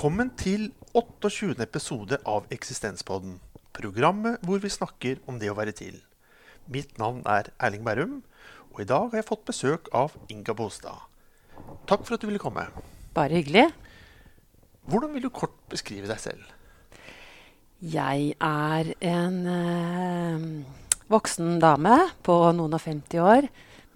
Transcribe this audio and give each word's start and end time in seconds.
Velkommen 0.00 0.30
til 0.32 0.70
28. 0.96 1.60
episode 1.60 2.16
av 2.24 2.46
Eksistenspodden. 2.48 3.34
Programmet 3.76 4.40
hvor 4.48 4.62
vi 4.62 4.70
snakker 4.72 5.18
om 5.28 5.36
det 5.36 5.50
å 5.52 5.56
være 5.58 5.74
til. 5.76 5.98
Mitt 6.72 6.94
navn 6.96 7.18
er 7.28 7.50
Erling 7.60 7.82
Bærum, 7.84 8.14
og 8.72 8.80
i 8.80 8.86
dag 8.88 9.10
har 9.10 9.20
jeg 9.20 9.26
fått 9.28 9.42
besøk 9.50 9.90
av 9.92 10.14
Inga 10.32 10.54
Bostad. 10.56 11.04
Takk 11.84 12.06
for 12.08 12.16
at 12.16 12.24
du 12.24 12.30
ville 12.30 12.40
komme. 12.40 12.64
Bare 13.12 13.42
hyggelig. 13.42 13.66
Hvordan 14.88 15.12
vil 15.12 15.26
du 15.26 15.28
kort 15.28 15.58
beskrive 15.68 16.08
deg 16.08 16.22
selv? 16.24 16.48
Jeg 17.84 18.32
er 18.40 18.94
en 19.04 19.36
øh, 19.52 20.48
voksen 21.12 21.60
dame 21.60 21.98
på 22.24 22.38
noen 22.56 22.78
og 22.80 22.86
50 22.86 23.20
år 23.20 23.50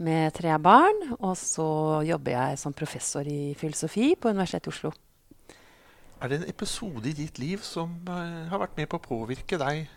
med 0.04 0.36
tre 0.36 0.60
barn. 0.60 1.16
Og 1.22 1.32
så 1.40 2.04
jobber 2.04 2.36
jeg 2.36 2.60
som 2.60 2.76
professor 2.76 3.24
i 3.24 3.54
filosofi 3.56 4.12
på 4.20 4.36
Universitetet 4.36 4.68
i 4.68 4.76
Oslo. 4.76 4.92
Er 6.24 6.30
det 6.32 6.38
en 6.40 6.48
episode 6.48 7.04
i 7.04 7.12
ditt 7.12 7.36
liv 7.36 7.60
som 7.60 7.90
eh, 8.08 8.46
har 8.48 8.60
vært 8.62 8.78
med 8.78 8.88
på 8.88 8.96
å 8.96 9.02
påvirke 9.04 9.58
deg 9.60 9.90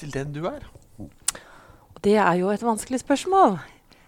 til 0.00 0.14
den 0.14 0.30
du 0.32 0.46
er? 0.48 0.62
Det 2.00 2.14
er 2.16 2.38
jo 2.40 2.48
et 2.48 2.64
vanskelig 2.64 3.02
spørsmål. 3.02 3.58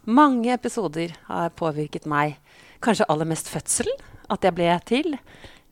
Mange 0.08 0.54
episoder 0.54 1.12
har 1.26 1.52
påvirket 1.60 2.08
meg. 2.08 2.38
Kanskje 2.80 3.04
aller 3.12 3.28
mest 3.28 3.52
fødselen. 3.52 4.00
At 4.32 4.48
jeg 4.48 4.56
ble 4.56 4.70
til. 4.88 5.18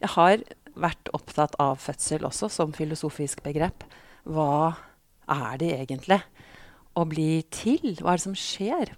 Jeg 0.04 0.12
har 0.18 0.44
vært 0.76 1.08
opptatt 1.16 1.56
av 1.64 1.80
fødsel 1.80 2.28
også 2.28 2.52
som 2.52 2.76
filosofisk 2.76 3.40
begrep. 3.46 3.88
Hva 4.28 4.76
er 5.32 5.56
det 5.64 5.72
egentlig 5.78 6.20
å 6.92 7.08
bli 7.08 7.40
til? 7.48 7.96
Hva 8.02 8.12
er 8.12 8.20
det 8.20 8.26
som 8.28 8.36
skjer? 8.36 8.92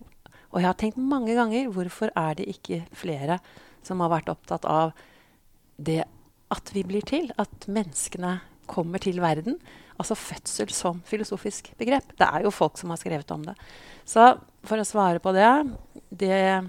Og 0.50 0.64
jeg 0.64 0.72
har 0.72 0.83
tenkt 0.83 0.98
mange 0.98 1.38
ganger 1.38 1.70
hvorfor 1.70 2.10
er 2.18 2.42
det 2.42 2.50
ikke 2.58 2.88
flere 2.90 3.38
som 3.86 4.02
har 4.02 4.16
vært 4.18 4.34
opptatt 4.34 4.66
av 4.66 4.96
det 5.78 6.02
at 6.54 6.72
vi 6.74 6.84
blir 6.86 7.04
til? 7.06 7.30
At 7.41 7.68
menneskene 7.68 8.38
kommer 8.68 9.02
til 9.02 9.20
verden. 9.24 9.58
Altså 9.98 10.16
fødsel 10.18 10.70
som 10.74 11.02
filosofisk 11.08 11.72
begrep. 11.80 12.12
Det 12.18 12.27
er 12.28 12.44
jo 12.46 12.55
folk 12.55 12.78
som 12.78 12.92
har 12.92 13.00
skrevet 13.00 13.30
om 13.34 13.44
det. 13.48 13.56
Så 14.08 14.30
for 14.66 14.80
å 14.80 14.86
svare 14.86 15.22
på 15.22 15.32
det 15.36 15.50
Det 16.08 16.64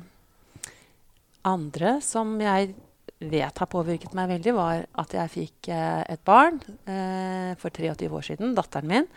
andre 1.48 2.00
som 2.04 2.34
jeg 2.42 2.74
vet 3.20 3.58
har 3.60 3.68
påvirket 3.72 4.14
meg 4.16 4.30
veldig, 4.32 4.54
var 4.56 4.86
at 5.02 5.14
jeg 5.16 5.32
fikk 5.34 5.70
eh, 5.72 6.04
et 6.08 6.22
barn 6.28 6.60
eh, 6.88 7.56
for 7.60 7.72
23 7.72 8.08
år 8.12 8.26
siden, 8.28 8.54
datteren 8.56 8.88
min, 8.92 9.08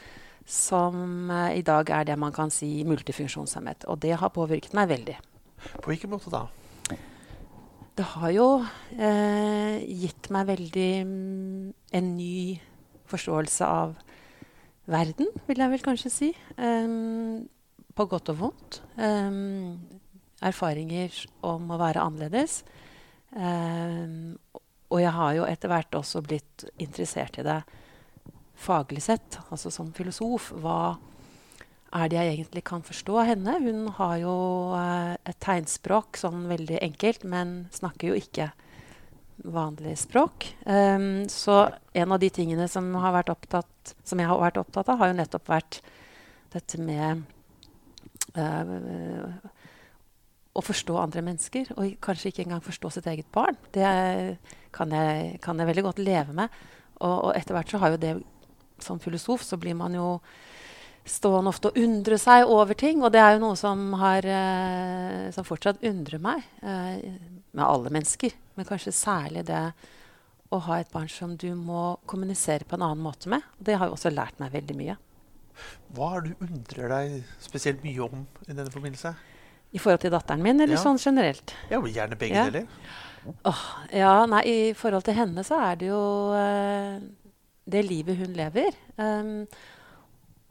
som 0.47 1.30
eh, 1.30 1.58
i 1.58 1.64
dag 1.66 1.91
er 1.91 2.06
det 2.08 2.16
man 2.19 2.34
kan 2.34 2.50
si 2.50 2.84
multifunksjonshemmet. 2.88 3.86
Og 3.91 4.00
det 4.02 4.16
har 4.19 4.34
påvirket 4.34 4.74
meg 4.78 4.91
veldig. 4.91 5.19
På 5.82 5.92
hvilken 5.92 6.14
måte 6.14 6.32
da? 6.32 6.47
Det 7.92 8.04
har 8.14 8.30
jo 8.32 8.46
eh, 8.96 9.82
gitt 9.84 10.30
meg 10.32 10.46
veldig 10.48 10.92
mm, 11.04 11.72
en 11.98 12.06
ny 12.16 12.56
forståelse 13.10 13.68
av 13.68 13.98
verden, 14.88 15.28
vil 15.44 15.60
jeg 15.60 15.72
vel 15.74 15.84
kanskje 15.84 16.12
si. 16.12 16.30
Um, 16.56 17.44
på 17.92 18.06
godt 18.08 18.32
og 18.32 18.38
vondt. 18.40 18.80
Um, 18.96 19.76
erfaringer 20.40 21.12
om 21.44 21.68
å 21.68 21.80
være 21.80 22.00
annerledes. 22.00 22.62
Um, 23.36 24.40
og 24.92 25.00
jeg 25.00 25.12
har 25.16 25.36
jo 25.36 25.46
etter 25.48 25.72
hvert 25.72 26.00
også 26.00 26.24
blitt 26.24 26.64
interessert 26.80 27.36
i 27.41 27.44
det 27.44 27.60
faglig 28.62 29.04
sett, 29.04 29.36
altså 29.52 29.72
som 29.72 29.92
filosof. 29.97 30.50
Hva 30.64 30.94
er 31.92 32.08
det 32.08 32.19
jeg 32.19 32.32
egentlig 32.32 32.64
kan 32.69 32.84
forstå 32.84 33.19
av 33.20 33.28
henne? 33.28 33.54
Hun 33.60 33.86
har 33.98 34.16
jo 34.22 34.34
uh, 34.72 35.14
et 35.28 35.38
tegnspråk 35.44 36.20
sånn 36.20 36.47
veldig 36.50 36.80
enkelt, 36.88 37.26
men 37.28 37.54
snakker 37.75 38.12
jo 38.12 38.19
ikke 38.20 38.50
vanlig 39.53 39.97
språk. 40.00 40.48
Um, 40.64 41.28
så 41.32 41.66
en 41.98 42.14
av 42.14 42.22
de 42.22 42.31
tingene 42.32 42.69
som, 42.70 42.88
opptatt, 42.97 43.94
som, 44.04 44.20
jeg 44.20 44.31
har 44.31 44.41
vært 44.41 44.60
opptatt 44.62 44.88
av, 44.88 45.00
har 45.02 45.12
jo 45.12 45.19
nettopp 45.19 45.50
vært 45.52 45.81
dette 46.54 46.81
med 46.81 47.25
uh, 48.38 49.36
å 50.52 50.62
forstå 50.64 50.97
andre 51.00 51.25
mennesker, 51.25 51.72
og 51.76 51.97
kanskje 52.04 52.32
ikke 52.32 52.47
engang 52.47 52.64
forstå 52.64 52.92
sitt 52.97 53.08
eget 53.12 53.28
barn. 53.32 53.56
Det 53.72 53.88
kan 54.72 54.92
jeg, 54.92 55.38
kan 55.44 55.60
jeg 55.60 55.69
veldig 55.69 55.84
godt 55.88 56.02
leve 56.04 56.36
med. 56.36 56.62
Og, 57.00 57.14
og, 57.14 57.31
etter 57.36 57.56
hvert 57.56 57.72
så 57.72 57.81
har 57.82 57.94
jo 57.94 58.00
det 58.02 58.12
Som 58.82 58.98
filosof 58.98 59.42
så 59.47 59.56
blir 59.56 59.76
man 59.78 59.94
jo 59.94 60.06
stående 61.04 61.50
ofte 61.50 61.70
og 61.72 61.78
undre 61.82 62.18
seg 62.20 62.46
over 62.46 62.74
ting. 62.78 63.02
Og 63.02 63.12
det 63.14 63.20
er 63.22 63.34
jo 63.36 63.42
noe 63.46 63.56
som, 63.58 63.92
har, 64.00 64.22
eh, 64.24 65.30
som 65.34 65.44
fortsatt 65.46 65.82
undrer 65.82 66.20
meg. 66.22 66.44
Eh, 66.62 67.02
med 67.52 67.64
alle 67.64 67.90
mennesker. 67.92 68.32
Men 68.56 68.68
kanskje 68.68 68.92
særlig 68.96 69.44
det 69.48 69.72
å 70.52 70.58
ha 70.66 70.78
et 70.80 70.90
barn 70.92 71.08
som 71.08 71.34
du 71.36 71.50
må 71.56 71.96
kommunisere 72.06 72.64
på 72.68 72.76
en 72.76 72.82
annen 72.86 73.02
måte 73.04 73.28
med. 73.32 73.42
Og 73.58 73.64
det 73.68 73.78
har 73.80 73.88
jo 73.88 73.96
også 73.96 74.12
lært 74.12 74.38
meg 74.40 74.52
veldig 74.52 74.76
mye. 74.78 74.96
Hva 75.92 76.16
er 76.16 76.26
du 76.26 76.46
undrer 76.46 76.88
deg 76.92 77.24
spesielt 77.40 77.82
mye 77.84 78.00
om 78.06 78.26
i 78.48 78.52
denne 78.52 78.72
forbindelse? 78.72 79.14
I 79.72 79.80
forhold 79.80 80.00
til 80.04 80.12
datteren 80.12 80.42
min, 80.44 80.60
eller 80.60 80.76
Ja. 80.76 80.82
sånn 80.82 80.98
generelt? 81.00 81.54
Ja, 81.70 81.80
gjerne 81.80 82.19
begge 82.19 82.34
Ja. 82.36 82.50
deler. 82.50 82.66
Oh, 83.44 83.64
ja, 83.92 84.26
nei, 84.26 84.42
I 84.44 84.72
forhold 84.74 85.04
til 85.04 85.14
henne 85.14 85.44
så 85.44 85.56
er 85.72 85.76
det 85.76 85.86
jo 85.88 86.32
eh, 86.34 87.00
det 87.70 87.84
livet 87.86 88.16
hun 88.19 88.32
lever. 88.34 88.72
Um, 88.98 89.46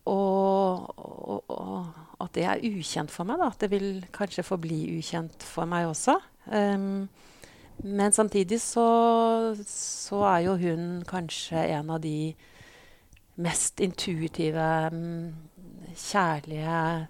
og, 0.10 0.94
og, 0.98 1.44
og 1.48 2.24
at 2.26 2.34
det 2.38 2.46
er 2.48 2.64
ukjent 2.66 3.12
for 3.12 3.28
meg. 3.28 3.42
da, 3.42 3.50
At 3.52 3.62
det 3.62 3.72
vil 3.72 4.06
kanskje 4.14 4.46
forbli 4.46 4.84
ukjent 4.98 5.44
for 5.46 5.70
meg 5.70 5.90
også. 5.90 6.18
Um, 6.48 7.10
men 7.84 8.14
samtidig 8.14 8.62
så, 8.62 9.56
så 9.68 10.22
er 10.30 10.40
jo 10.46 10.58
hun 10.62 11.04
kanskje 11.08 11.66
en 11.78 11.90
av 11.90 12.02
de 12.04 12.34
mest 13.42 13.82
intuitive, 13.82 14.68
mm, 14.94 15.34
kjærlige 15.98 17.08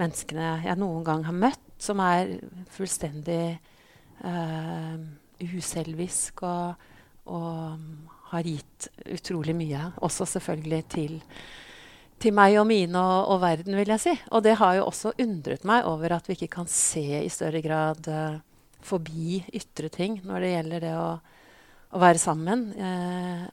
menneskene 0.00 0.52
jeg 0.66 0.80
noen 0.80 1.04
gang 1.04 1.24
har 1.28 1.36
møtt. 1.36 1.66
Som 1.80 2.02
er 2.04 2.34
fullstendig 2.68 3.56
uh, 4.20 5.00
uselvisk 5.40 6.42
og, 6.44 6.74
og 7.32 7.78
har 8.34 8.44
gitt 8.44 8.90
utrolig 9.08 9.54
mye. 9.56 9.86
Også 10.04 10.26
selvfølgelig 10.28 10.82
til, 10.92 11.14
til 12.20 12.34
meg 12.36 12.58
og 12.60 12.68
mine 12.68 13.00
og, 13.00 13.32
og, 13.34 13.40
verden, 13.42 13.76
vil 13.78 13.92
jeg 13.94 14.02
si. 14.02 14.14
Og 14.30 14.44
det 14.44 14.58
har 14.60 14.76
jo 14.78 14.86
også 14.90 15.14
undret 15.22 15.66
meg 15.68 15.88
over 15.88 16.16
at 16.18 16.28
vi 16.28 16.36
ikke 16.36 16.54
kan 16.60 16.70
se 16.70 17.04
i 17.22 17.32
større 17.32 17.62
grad 17.64 18.10
uh, 18.12 18.40
forbi 18.84 19.40
ytre 19.56 19.90
ting 19.92 20.20
når 20.26 20.44
det 20.44 20.54
gjelder 20.54 20.86
det 20.86 20.94
å, 21.00 21.10
å 21.90 22.02
være 22.02 22.22
sammen. 22.22 22.70
Uh, 22.76 23.46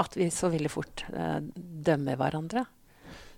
at 0.00 0.14
vi 0.16 0.30
så 0.32 0.48
veldig 0.48 0.70
fort 0.72 1.02
dømmer 1.10 2.16
hverandre. 2.16 2.62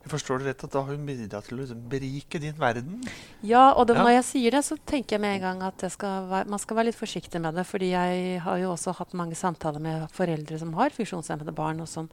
Jeg 0.02 0.10
forstår 0.10 0.42
det 0.42 0.48
rett 0.50 0.64
at 0.66 0.72
Da 0.74 0.82
har 0.82 0.96
hun 0.96 1.06
bidratt 1.06 1.46
til 1.46 1.56
å 1.56 1.62
liksom 1.62 1.82
berike 1.90 2.40
din 2.42 2.56
verden? 2.58 3.02
Ja, 3.46 3.72
og 3.72 3.86
det, 3.86 3.96
Ja. 3.96 4.02
når 4.02 4.14
jeg 4.16 4.24
sier 4.24 4.50
det, 4.50 4.64
så 4.66 4.76
tenker 4.76 5.14
jeg 5.14 5.20
med 5.20 5.36
en 5.36 5.42
gang 5.46 5.62
at 5.62 5.84
skal 5.92 6.26
være, 6.28 6.48
man 6.48 6.58
skal 6.58 6.76
være 6.76 6.90
litt 6.90 6.98
forsiktig 6.98 7.40
med 7.40 7.54
det. 7.54 7.66
fordi 7.66 7.90
jeg 7.90 8.40
har 8.40 8.56
jo 8.58 8.72
også 8.72 8.94
hatt 8.98 9.14
mange 9.14 9.34
samtaler 9.34 9.78
med 9.80 10.10
foreldre 10.10 10.58
som 10.58 10.74
har 10.74 10.90
funksjonshemmede 10.90 11.54
barn, 11.54 11.80
og 11.80 11.88
som, 11.88 12.08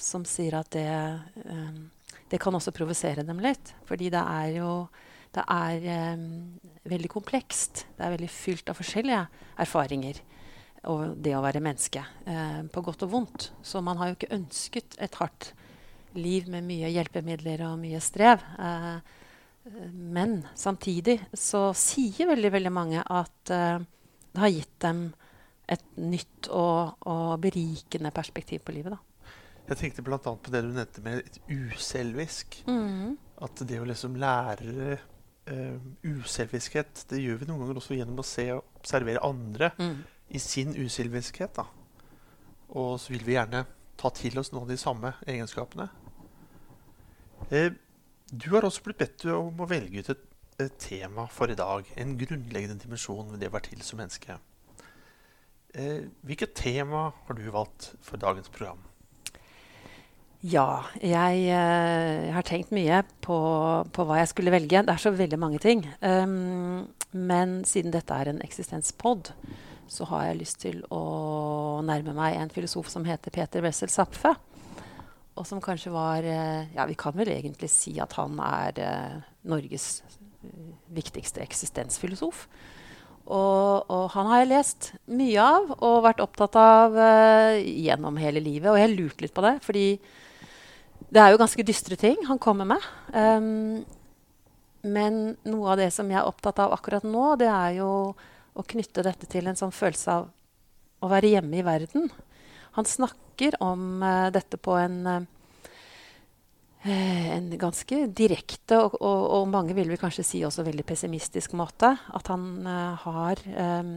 som 0.00 0.24
sier 0.28 0.56
at 0.58 0.70
det, 0.74 0.88
um, 1.46 1.90
det 2.30 2.40
kan 2.42 2.54
også 2.54 2.74
provosere 2.74 3.24
dem 3.26 3.42
litt. 3.42 3.74
Fordi 3.88 4.10
det 4.12 4.22
er 4.22 4.54
jo 4.58 4.70
det 5.34 5.42
er 5.50 6.14
um, 6.14 6.28
veldig 6.86 7.10
komplekst. 7.10 7.84
Det 7.96 8.06
er 8.06 8.14
veldig 8.14 8.30
fylt 8.30 8.70
av 8.70 8.78
forskjellige 8.78 9.24
erfaringer. 9.64 10.20
Og 10.90 11.16
det 11.18 11.34
å 11.34 11.42
være 11.42 11.62
menneske. 11.64 12.04
Uh, 12.28 12.62
på 12.70 12.84
godt 12.86 13.06
og 13.06 13.12
vondt. 13.14 13.50
Så 13.64 13.82
man 13.82 13.98
har 13.98 14.10
jo 14.10 14.18
ikke 14.18 14.34
ønsket 14.36 14.98
et 15.02 15.18
hardt 15.18 15.52
liv 16.14 16.46
med 16.50 16.66
mye 16.68 16.92
hjelpemidler 16.94 17.64
og 17.66 17.80
mye 17.82 18.02
strev. 18.04 18.44
Uh, 18.58 19.00
men 19.90 20.42
samtidig 20.54 21.18
så 21.32 21.70
sier 21.78 22.28
veldig, 22.30 22.52
veldig 22.52 22.74
mange 22.74 23.02
at 23.02 23.54
uh, 23.54 23.82
det 24.34 24.42
har 24.42 24.52
gitt 24.52 24.78
dem 24.84 25.06
et 25.70 25.84
nytt 25.96 26.50
og, 26.52 27.00
og 27.08 27.38
berikende 27.40 28.12
perspektiv 28.14 28.60
på 28.66 28.74
livet. 28.76 28.92
Da. 28.92 29.13
Jeg 29.68 29.80
tenkte 29.80 30.02
bl.a. 30.04 30.18
på 30.20 30.52
det 30.52 30.60
du 30.64 30.72
nevnte 30.74 31.02
med 31.04 31.22
et 31.22 31.38
uselvisk. 31.48 32.58
Mm. 32.68 33.14
At 33.44 33.62
det 33.68 33.78
å 33.80 33.86
liksom 33.88 34.18
lære 34.20 34.98
uh, 35.48 35.78
uselviskhet, 36.04 37.06
det 37.10 37.22
gjør 37.22 37.40
vi 37.40 37.48
noen 37.48 37.64
ganger 37.64 37.80
også 37.80 37.96
gjennom 37.96 38.20
å 38.20 38.26
se 38.28 38.50
og 38.56 38.64
observere 38.80 39.24
andre 39.24 39.70
Mm. 39.78 40.02
i 40.28 40.38
sin 40.38 40.74
uselviskhet. 40.76 41.56
da. 41.56 41.64
Og 42.68 43.00
så 43.00 43.12
vil 43.14 43.24
vi 43.24 43.38
gjerne 43.38 43.64
ta 43.96 44.10
til 44.10 44.38
oss 44.38 44.52
noen 44.52 44.66
av 44.66 44.68
de 44.74 44.76
samme 44.80 45.14
egenskapene. 45.26 45.88
Uh, 47.50 47.72
du 48.32 48.50
har 48.50 48.64
også 48.64 48.82
blitt 48.84 48.98
bedt 48.98 49.24
om 49.32 49.60
å 49.60 49.68
velge 49.68 50.00
ut 50.00 50.10
et, 50.10 50.22
et 50.60 50.76
tema 50.78 51.26
for 51.30 51.48
i 51.48 51.56
dag. 51.56 51.84
En 51.96 52.16
grunnleggende 52.18 52.80
dimensjon 52.82 53.30
ved 53.32 53.40
det 53.40 53.48
å 53.48 53.54
være 53.56 53.70
til 53.70 53.82
som 53.84 54.00
menneske. 54.00 54.36
Eh, 55.74 56.04
hvilket 56.22 56.54
tema 56.54 57.08
har 57.26 57.34
du 57.34 57.42
valgt 57.50 57.94
for 58.02 58.16
dagens 58.22 58.48
program? 58.48 58.78
Ja, 60.44 60.84
jeg 61.00 61.46
eh, 61.48 62.26
har 62.34 62.44
tenkt 62.44 62.72
mye 62.76 62.98
på, 63.24 63.36
på 63.96 64.04
hva 64.04 64.18
jeg 64.20 64.28
skulle 64.28 64.52
velge. 64.52 64.82
Det 64.84 64.92
er 64.92 65.00
så 65.00 65.12
veldig 65.14 65.38
mange 65.40 65.60
ting. 65.62 65.86
Um, 66.04 66.82
men 67.16 67.62
siden 67.64 67.94
dette 67.94 68.12
er 68.12 68.28
en 68.28 68.42
eksistenspod, 68.44 69.30
så 69.88 70.04
har 70.10 70.26
jeg 70.26 70.40
lyst 70.42 70.58
til 70.66 70.82
å 70.92 71.80
nærme 71.88 72.12
meg 72.16 72.36
en 72.36 72.52
filosof 72.52 72.90
som 72.92 73.06
heter 73.08 73.32
Peter 73.32 73.64
Wessel 73.64 73.88
Zapfe. 73.92 74.34
Og 75.34 75.46
som 75.48 75.62
kanskje 75.64 75.94
var 75.94 76.26
eh, 76.28 76.68
Ja, 76.74 76.84
vi 76.86 76.96
kan 76.98 77.16
vel 77.16 77.32
egentlig 77.32 77.70
si 77.72 77.94
at 78.02 78.12
han 78.18 78.36
er 78.44 78.80
uh, 78.84 79.22
Norges 79.48 80.02
viktigste 80.92 81.40
eksistensfilosof. 81.40 82.44
Og, 83.24 83.88
og, 83.88 84.10
han 84.12 84.28
har 84.28 84.42
jeg 84.42 84.50
lest 84.50 84.90
mye 85.08 85.40
av 85.40 85.72
og 85.78 86.02
vært 86.04 86.20
opptatt 86.20 86.60
av 86.60 87.00
uh, 87.00 87.56
gjennom 87.56 88.20
hele 88.20 88.44
livet. 88.44 88.68
Og 88.74 88.76
jeg 88.82 88.92
lurte 88.92 89.24
litt 89.24 89.34
på 89.36 89.46
det, 89.46 89.54
fordi 89.64 89.86
det 91.12 91.20
er 91.22 91.32
jo 91.32 91.40
ganske 91.40 91.66
dystre 91.66 91.98
ting 92.00 92.24
han 92.28 92.40
kommer 92.42 92.68
med. 92.68 92.86
Um, 93.12 93.84
men 94.84 95.36
noe 95.48 95.72
av 95.72 95.80
det 95.80 95.90
som 95.94 96.08
jeg 96.10 96.20
er 96.20 96.28
opptatt 96.28 96.60
av 96.60 96.74
akkurat 96.76 97.06
nå, 97.06 97.34
det 97.40 97.48
er 97.48 97.78
jo 97.78 97.90
å 98.54 98.64
knytte 98.68 99.04
dette 99.04 99.28
til 99.30 99.48
en 99.48 99.58
sånn 99.58 99.74
følelse 99.74 100.18
av 100.18 100.28
å 101.04 101.10
være 101.10 101.34
hjemme 101.34 101.60
i 101.60 101.66
verden. 101.66 102.10
Han 102.78 102.88
snakker 102.88 103.56
om 103.64 104.02
uh, 104.04 104.30
dette 104.34 104.60
på 104.60 104.76
en 104.80 105.00
uh, 105.06 105.22
en 106.84 107.46
ganske 107.56 108.02
direkte 108.12 108.76
og, 108.76 108.98
og, 109.00 109.20
og, 109.38 109.46
mange 109.48 109.72
vil 109.76 109.88
vi 109.88 109.96
kanskje 109.96 110.24
si 110.26 110.42
også 110.44 110.66
veldig 110.66 110.84
pessimistisk 110.84 111.54
måte. 111.56 111.94
At 112.12 112.28
han 112.28 112.66
uh, 112.68 113.06
har 113.06 113.40
um, 113.56 113.94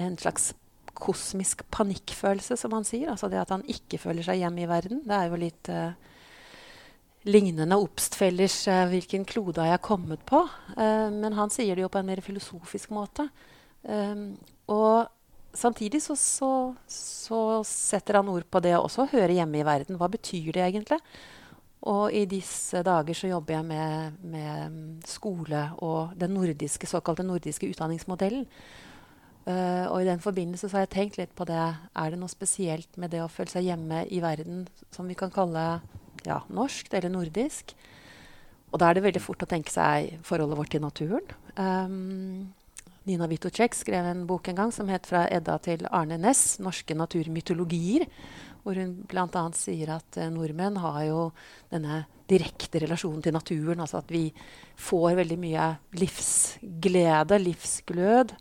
en 0.00 0.16
slags 0.20 0.54
kosmisk 0.98 1.64
panikkfølelse, 1.74 2.58
som 2.60 2.74
han 2.76 2.86
sier. 2.88 3.10
Altså 3.12 3.30
det 3.32 3.40
at 3.42 3.52
han 3.54 3.64
ikke 3.70 4.00
føler 4.02 4.26
seg 4.26 4.40
hjemme 4.42 4.64
i 4.64 4.70
verden. 4.70 5.02
Det 5.06 5.16
er 5.16 5.30
jo 5.30 5.40
litt 5.40 5.70
uh, 5.72 5.96
lignende 7.28 7.78
Obstfellers 7.80 8.62
uh, 8.68 8.84
'Hvilken 8.90 9.26
klode 9.28 9.62
har 9.64 9.74
jeg 9.74 9.86
kommet 9.88 10.24
på?' 10.28 10.44
men 10.76 11.36
han 11.38 11.50
sier 11.50 11.74
det 11.74 11.84
jo 11.84 11.92
på 11.92 12.00
en 12.00 12.08
mer 12.08 12.20
filosofisk 12.24 12.90
måte. 12.94 13.28
Um, 13.84 14.34
og 14.72 15.06
samtidig 15.54 16.02
så, 16.02 16.16
så, 16.16 16.74
så, 16.88 17.62
setter 17.64 18.20
han 18.20 18.28
ord 18.28 18.46
på 18.50 18.60
det 18.64 18.74
å 18.76 18.84
også 18.86 19.08
høre 19.12 19.36
hjemme 19.36 19.60
i 19.60 19.66
verden. 19.66 19.98
Hva 20.00 20.08
betyr 20.12 20.52
det 20.56 20.64
egentlig? 20.66 21.00
Og 21.84 22.14
i 22.16 22.24
disse 22.28 22.80
dager 22.84 23.16
så 23.16 23.28
jobber 23.28 23.58
jeg 23.58 23.66
med, 23.68 24.20
med 24.24 25.04
skole 25.08 25.66
og 25.84 26.14
den 26.16 26.32
nordiske, 26.36 26.88
såkalte 26.88 27.26
nordiske 27.26 27.68
utdanningsmodellen. 27.68 28.46
Uh, 29.44 29.90
og 29.92 29.98
i 30.00 30.06
den 30.08 30.22
forbindelse 30.24 30.70
har 30.72 30.86
jeg 30.86 30.94
tenkt 30.94 31.18
litt 31.20 31.34
på 31.36 31.44
det. 31.48 31.60
Er 31.92 32.12
det 32.12 32.20
noe 32.20 32.32
spesielt 32.32 32.96
med 32.96 33.12
det 33.12 33.20
å 33.20 33.28
føle 33.28 33.52
seg 33.52 33.66
hjemme 33.66 34.06
i 34.08 34.22
verden 34.24 34.62
som 34.94 35.10
vi 35.10 35.16
kan 35.18 35.32
kalle 35.34 35.82
ja, 36.24 36.38
norsk 36.48 36.88
eller 36.96 37.12
nordisk? 37.12 37.74
Og 38.72 38.80
da 38.80 38.88
er 38.88 38.96
det 38.96 39.04
veldig 39.04 39.22
fort 39.22 39.44
å 39.44 39.48
tenke 39.50 39.70
seg 39.70 40.16
forholdet 40.24 40.58
vårt 40.58 40.72
til 40.72 40.82
naturen. 40.82 41.34
Um, 41.60 42.54
Nina 43.04 43.28
Vitocek 43.28 43.76
skrev 43.76 44.08
en 44.08 44.24
bok 44.26 44.48
en 44.48 44.62
gang 44.62 44.72
som 44.72 44.88
het 44.88 45.04
'Fra 45.06 45.28
Edda 45.28 45.58
til 45.58 45.84
Arne 45.92 46.16
Næss 46.16 46.58
norske 46.58 46.96
naturmytologier'. 46.96 48.08
Hvor 48.64 48.80
hun 48.80 49.04
bl.a. 49.04 49.44
sier 49.52 49.92
at 49.92 50.16
uh, 50.16 50.32
nordmenn 50.32 50.80
har 50.80 51.04
jo 51.04 51.32
denne 51.70 52.06
direkte 52.32 52.80
relasjonen 52.80 53.22
til 53.22 53.36
naturen. 53.36 53.80
Altså 53.80 54.00
at 54.00 54.08
vi 54.08 54.32
får 54.76 55.20
veldig 55.20 55.38
mye 55.38 55.68
livsglede, 55.92 57.38
livsglød, 57.44 58.32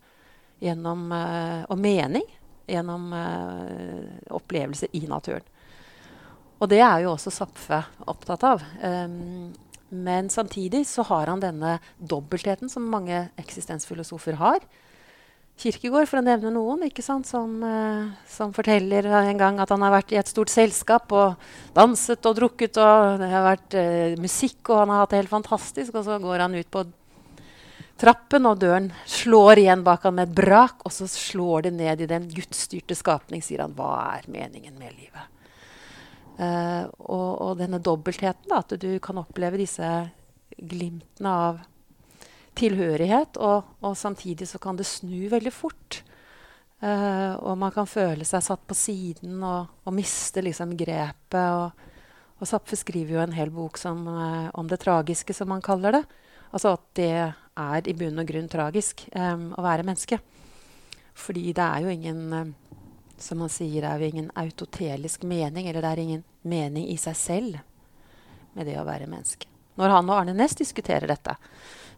gjennom, 0.64 1.10
uh, 1.12 1.64
og 1.68 1.80
mening 1.82 2.26
gjennom 2.70 3.12
uh, 3.12 4.36
opplevelser 4.38 4.94
i 4.96 5.04
naturen. 5.10 5.46
Og 6.64 6.70
det 6.72 6.80
er 6.80 7.04
jo 7.04 7.12
også 7.12 7.34
Zapfe 7.34 7.82
opptatt 8.08 8.46
av. 8.48 8.64
Um, 8.80 9.52
men 9.94 10.30
samtidig 10.32 10.86
så 10.90 11.04
har 11.06 11.30
han 11.30 11.44
denne 11.44 11.78
dobbeltheten 12.00 12.72
som 12.72 12.88
mange 12.90 13.28
eksistensfilosofer 13.42 14.40
har. 14.40 14.64
Kirkegård, 15.60 16.08
for 16.10 16.18
å 16.18 16.26
nevne 16.26 16.50
noen, 16.56 16.82
som, 17.28 17.52
uh, 17.62 18.10
som, 18.26 18.56
forteller 18.56 19.06
en 19.06 19.38
gang 19.38 19.60
at 19.62 19.70
han 19.76 19.84
har 19.86 19.94
vært 20.00 20.16
i 20.16 20.18
et 20.18 20.32
stort 20.32 20.50
selskap 20.50 21.12
og 21.14 21.36
danset 21.76 22.26
og 22.26 22.40
drukket, 22.40 22.80
og 22.82 23.22
det 23.22 23.30
har 23.30 23.46
vært 23.46 23.78
uh, 23.78 24.16
musikk, 24.24 24.64
og 24.72 24.82
han 24.82 24.94
har 24.96 25.04
hatt 25.04 25.14
det 25.14 25.22
helt 25.22 25.36
fantastisk. 25.36 25.94
Og 25.94 26.08
så 26.08 26.18
går 26.24 26.48
han 26.48 26.58
ut 26.58 26.72
på 26.74 26.88
trappen, 28.00 28.48
og 28.50 28.60
døren 28.62 28.90
slår 29.10 29.62
igjen 29.64 29.84
bak 29.86 30.08
han 30.08 30.18
med 30.18 30.32
et 30.32 30.38
brak, 30.38 30.82
og 30.86 30.94
så 30.94 31.08
slår 31.10 31.68
det 31.68 31.74
ned 31.78 32.04
i 32.04 32.10
den 32.10 32.28
gudsstyrte 32.32 32.98
skapning, 32.98 33.44
sier 33.46 33.64
han. 33.66 33.76
Hva 33.78 33.94
er 34.18 34.30
meningen 34.32 34.78
med 34.80 34.96
livet? 34.98 35.30
Uh, 36.34 36.90
og, 36.98 37.30
og, 37.46 37.52
denne 37.60 37.78
dobbeltheten, 37.84 38.50
da, 38.50 38.64
at 38.64 38.74
du 38.82 38.90
kan 39.04 39.20
oppleve 39.22 39.60
disse 39.62 39.90
glimtene 40.58 41.30
av 41.30 41.62
tilhørighet, 42.58 43.38
og, 43.38 43.70
og, 43.82 43.94
samtidig 43.98 44.48
så 44.50 44.60
kan 44.62 44.78
det 44.78 44.90
snu 44.90 45.30
veldig 45.30 45.54
fort. 45.54 46.02
Uh, 46.84 47.38
og 47.38 47.56
man 47.62 47.72
kan 47.72 47.88
føle 47.88 48.26
seg 48.28 48.44
satt 48.44 48.66
på 48.68 48.76
siden 48.76 49.38
og, 49.46 49.70
og 49.86 49.96
miste 49.96 50.42
liksom 50.44 50.74
grepet. 50.78 51.38
Og, 51.38 51.94
og 52.42 52.50
Zapfe 52.50 52.76
skriver 52.76 53.16
jo 53.16 53.24
en 53.24 53.38
hel 53.38 53.54
bok 53.54 53.80
som, 53.80 54.02
uh, 54.10 54.50
om 54.58 54.68
det 54.68 54.82
tragiske, 54.82 55.38
som 55.38 55.54
man 55.54 55.64
kaller 55.64 56.00
det. 56.00 56.04
Altså 56.52 56.74
at 56.76 56.84
det 56.98 57.14
er 57.60 57.88
i 57.88 57.96
bunn 57.98 58.20
og 58.22 58.28
grunn 58.30 58.50
tragisk 58.52 59.06
um, 59.16 59.52
å 59.58 59.64
være 59.66 59.86
menneske. 59.88 60.20
Fordi 61.14 61.52
det 61.54 61.64
er 61.64 61.86
jo 61.86 61.94
ingen 61.94 62.22
um, 62.34 62.54
Som 63.22 63.44
man 63.44 63.52
sier, 63.54 63.86
er 63.86 64.02
jo 64.02 64.08
ingen 64.10 64.32
autotelisk 64.36 65.22
mening, 65.24 65.68
eller 65.70 65.86
det 65.86 65.90
er 65.92 66.00
ingen 66.02 66.24
mening 66.42 66.88
i 66.90 66.98
seg 66.98 67.16
selv 67.16 67.60
med 68.58 68.68
det 68.68 68.74
å 68.82 68.86
være 68.88 69.08
menneske. 69.08 69.48
Når 69.80 69.94
han 69.94 70.10
og 70.10 70.18
Arne 70.18 70.34
Næss 70.36 70.58
diskuterer 70.58 71.08
dette, 71.08 71.36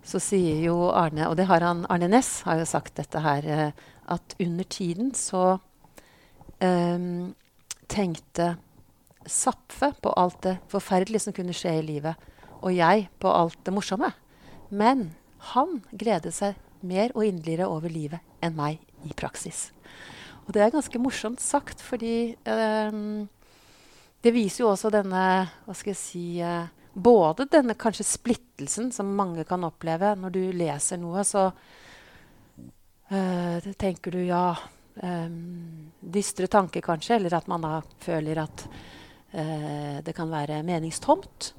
så 0.05 0.19
sier 0.21 0.59
jo 0.67 0.75
Arne, 0.91 1.25
og 1.31 1.37
det 1.39 1.47
har 1.49 1.63
han, 1.65 1.85
Arne 1.89 2.11
Næss 2.11 2.43
har 2.45 2.59
jo 2.59 2.67
sagt 2.69 2.99
dette 2.99 3.23
her, 3.23 3.47
eh, 3.47 3.71
at 4.11 4.35
under 4.43 4.67
tiden 4.69 5.13
så 5.17 5.57
um, 6.61 7.33
tenkte 7.87 8.55
Zapfe 9.25 9.89
på 10.03 10.13
alt 10.13 10.43
det 10.45 10.59
forferdelige 10.69 11.23
som 11.23 11.33
kunne 11.33 11.55
skje 11.55 11.79
i 11.79 11.85
livet, 11.87 12.13
og 12.61 12.75
jeg 12.75 13.07
på 13.17 13.31
alt 13.31 13.57
det 13.65 13.73
morsomme. 13.73 14.11
Men 14.69 15.07
han 15.53 15.79
gledet 15.91 16.33
seg 16.35 16.57
mer 16.85 17.13
og 17.15 17.25
inderligere 17.25 17.69
over 17.69 17.91
livet 17.91 18.21
enn 18.43 18.55
meg 18.57 18.81
i 19.05 19.13
praksis. 19.17 19.69
Og 20.45 20.53
det 20.53 20.61
er 20.61 20.73
ganske 20.73 21.01
morsomt 21.01 21.41
sagt, 21.41 21.81
fordi 21.81 22.35
eh, 22.35 22.99
det 24.25 24.33
viser 24.33 24.63
jo 24.63 24.71
også 24.71 24.91
denne 24.93 25.23
hva 25.65 25.77
skal 25.77 25.93
jeg 25.93 26.01
si, 26.01 26.25
eh, 26.41 26.69
både 26.95 27.47
denne 27.51 27.75
kanskje 27.77 28.05
splittelsen 28.07 28.91
som 28.95 29.15
mange 29.17 29.43
kan 29.47 29.65
oppleve 29.67 30.13
når 30.19 30.35
du 30.35 30.43
leser 30.55 31.01
noe, 31.01 31.25
så 31.27 31.49
eh, 33.09 33.73
tenker 33.75 34.15
du 34.15 34.21
ja 34.23 34.47
um, 35.01 35.91
Dystre 35.99 36.47
tanker, 36.47 36.81
kanskje, 36.85 37.17
eller 37.17 37.35
at 37.35 37.49
man 37.51 37.65
da 37.65 37.79
føler 37.99 38.39
at 38.39 38.65
uh, 39.33 39.97
det 40.05 40.13
kan 40.15 40.29
være 40.31 40.61
meningstomt. 40.63 41.49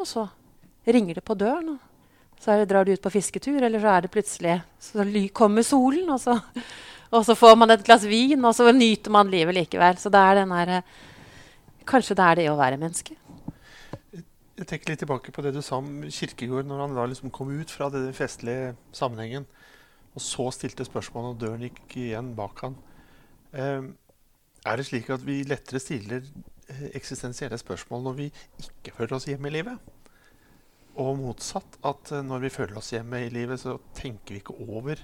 Og 0.00 0.08
så 0.08 0.26
ringer 0.86 1.18
det 1.20 1.24
på 1.26 1.36
døren, 1.38 1.76
og 1.76 1.85
så 2.40 2.58
det, 2.60 2.68
drar 2.70 2.86
du 2.86 2.92
ut 2.92 3.02
på 3.02 3.12
fisketur, 3.14 3.58
eller 3.62 3.82
så 3.82 3.94
er 3.94 4.04
det 4.04 4.12
plutselig 4.14 4.60
Så 4.80 5.06
kommer 5.34 5.62
solen, 5.66 6.08
og 6.10 6.20
så, 6.20 6.38
og 7.10 7.24
så 7.26 7.34
får 7.34 7.56
man 7.56 7.74
et 7.74 7.84
glass 7.84 8.04
vin, 8.06 8.44
og 8.44 8.54
så 8.54 8.70
nyter 8.72 9.10
man 9.10 9.30
livet 9.32 9.54
likevel. 9.54 9.98
Så 9.98 10.12
det 10.12 10.22
er 10.22 10.42
den 10.42 10.56
her 10.56 10.82
Kanskje 11.86 12.16
det 12.18 12.24
er 12.24 12.38
det 12.40 12.50
å 12.50 12.58
være 12.58 12.80
menneske 12.82 13.14
jeg 14.56 14.68
tenker 14.70 14.92
litt 14.92 15.02
tilbake 15.04 15.32
på 15.34 15.44
det 15.44 15.52
du 15.52 15.60
sa 15.64 15.78
om 15.82 16.06
Kirkegård, 16.08 16.64
når 16.68 16.82
han 16.82 16.96
da 16.96 17.04
liksom 17.10 17.32
kom 17.34 17.50
ut 17.52 17.72
fra 17.72 17.90
den 17.92 18.08
festlige 18.16 18.72
sammenhengen, 18.96 19.44
og 20.16 20.24
så 20.24 20.48
stilte 20.54 20.86
spørsmål, 20.88 21.32
og 21.34 21.40
døren 21.42 21.66
gikk 21.66 21.98
igjen 22.00 22.32
bak 22.38 22.62
han. 22.64 22.78
Eh, 23.52 23.90
er 24.66 24.80
det 24.80 24.86
slik 24.88 25.10
at 25.12 25.26
vi 25.26 25.42
lettere 25.46 25.82
stiller 25.82 26.24
eh, 26.72 26.86
eksistensielle 26.96 27.58
spørsmål 27.60 28.08
når 28.08 28.16
vi 28.22 28.30
ikke 28.64 28.96
føler 28.96 29.18
oss 29.18 29.28
hjemme 29.28 29.52
i 29.52 29.58
livet? 29.58 29.92
Og 31.02 31.16
motsatt, 31.20 31.78
at 31.84 32.12
eh, 32.12 32.24
når 32.24 32.46
vi 32.46 32.52
føler 32.52 32.78
oss 32.80 32.92
hjemme 32.94 33.20
i 33.26 33.32
livet, 33.32 33.60
så 33.60 33.76
tenker 33.96 34.36
vi 34.36 34.40
ikke 34.40 34.56
over 34.64 35.00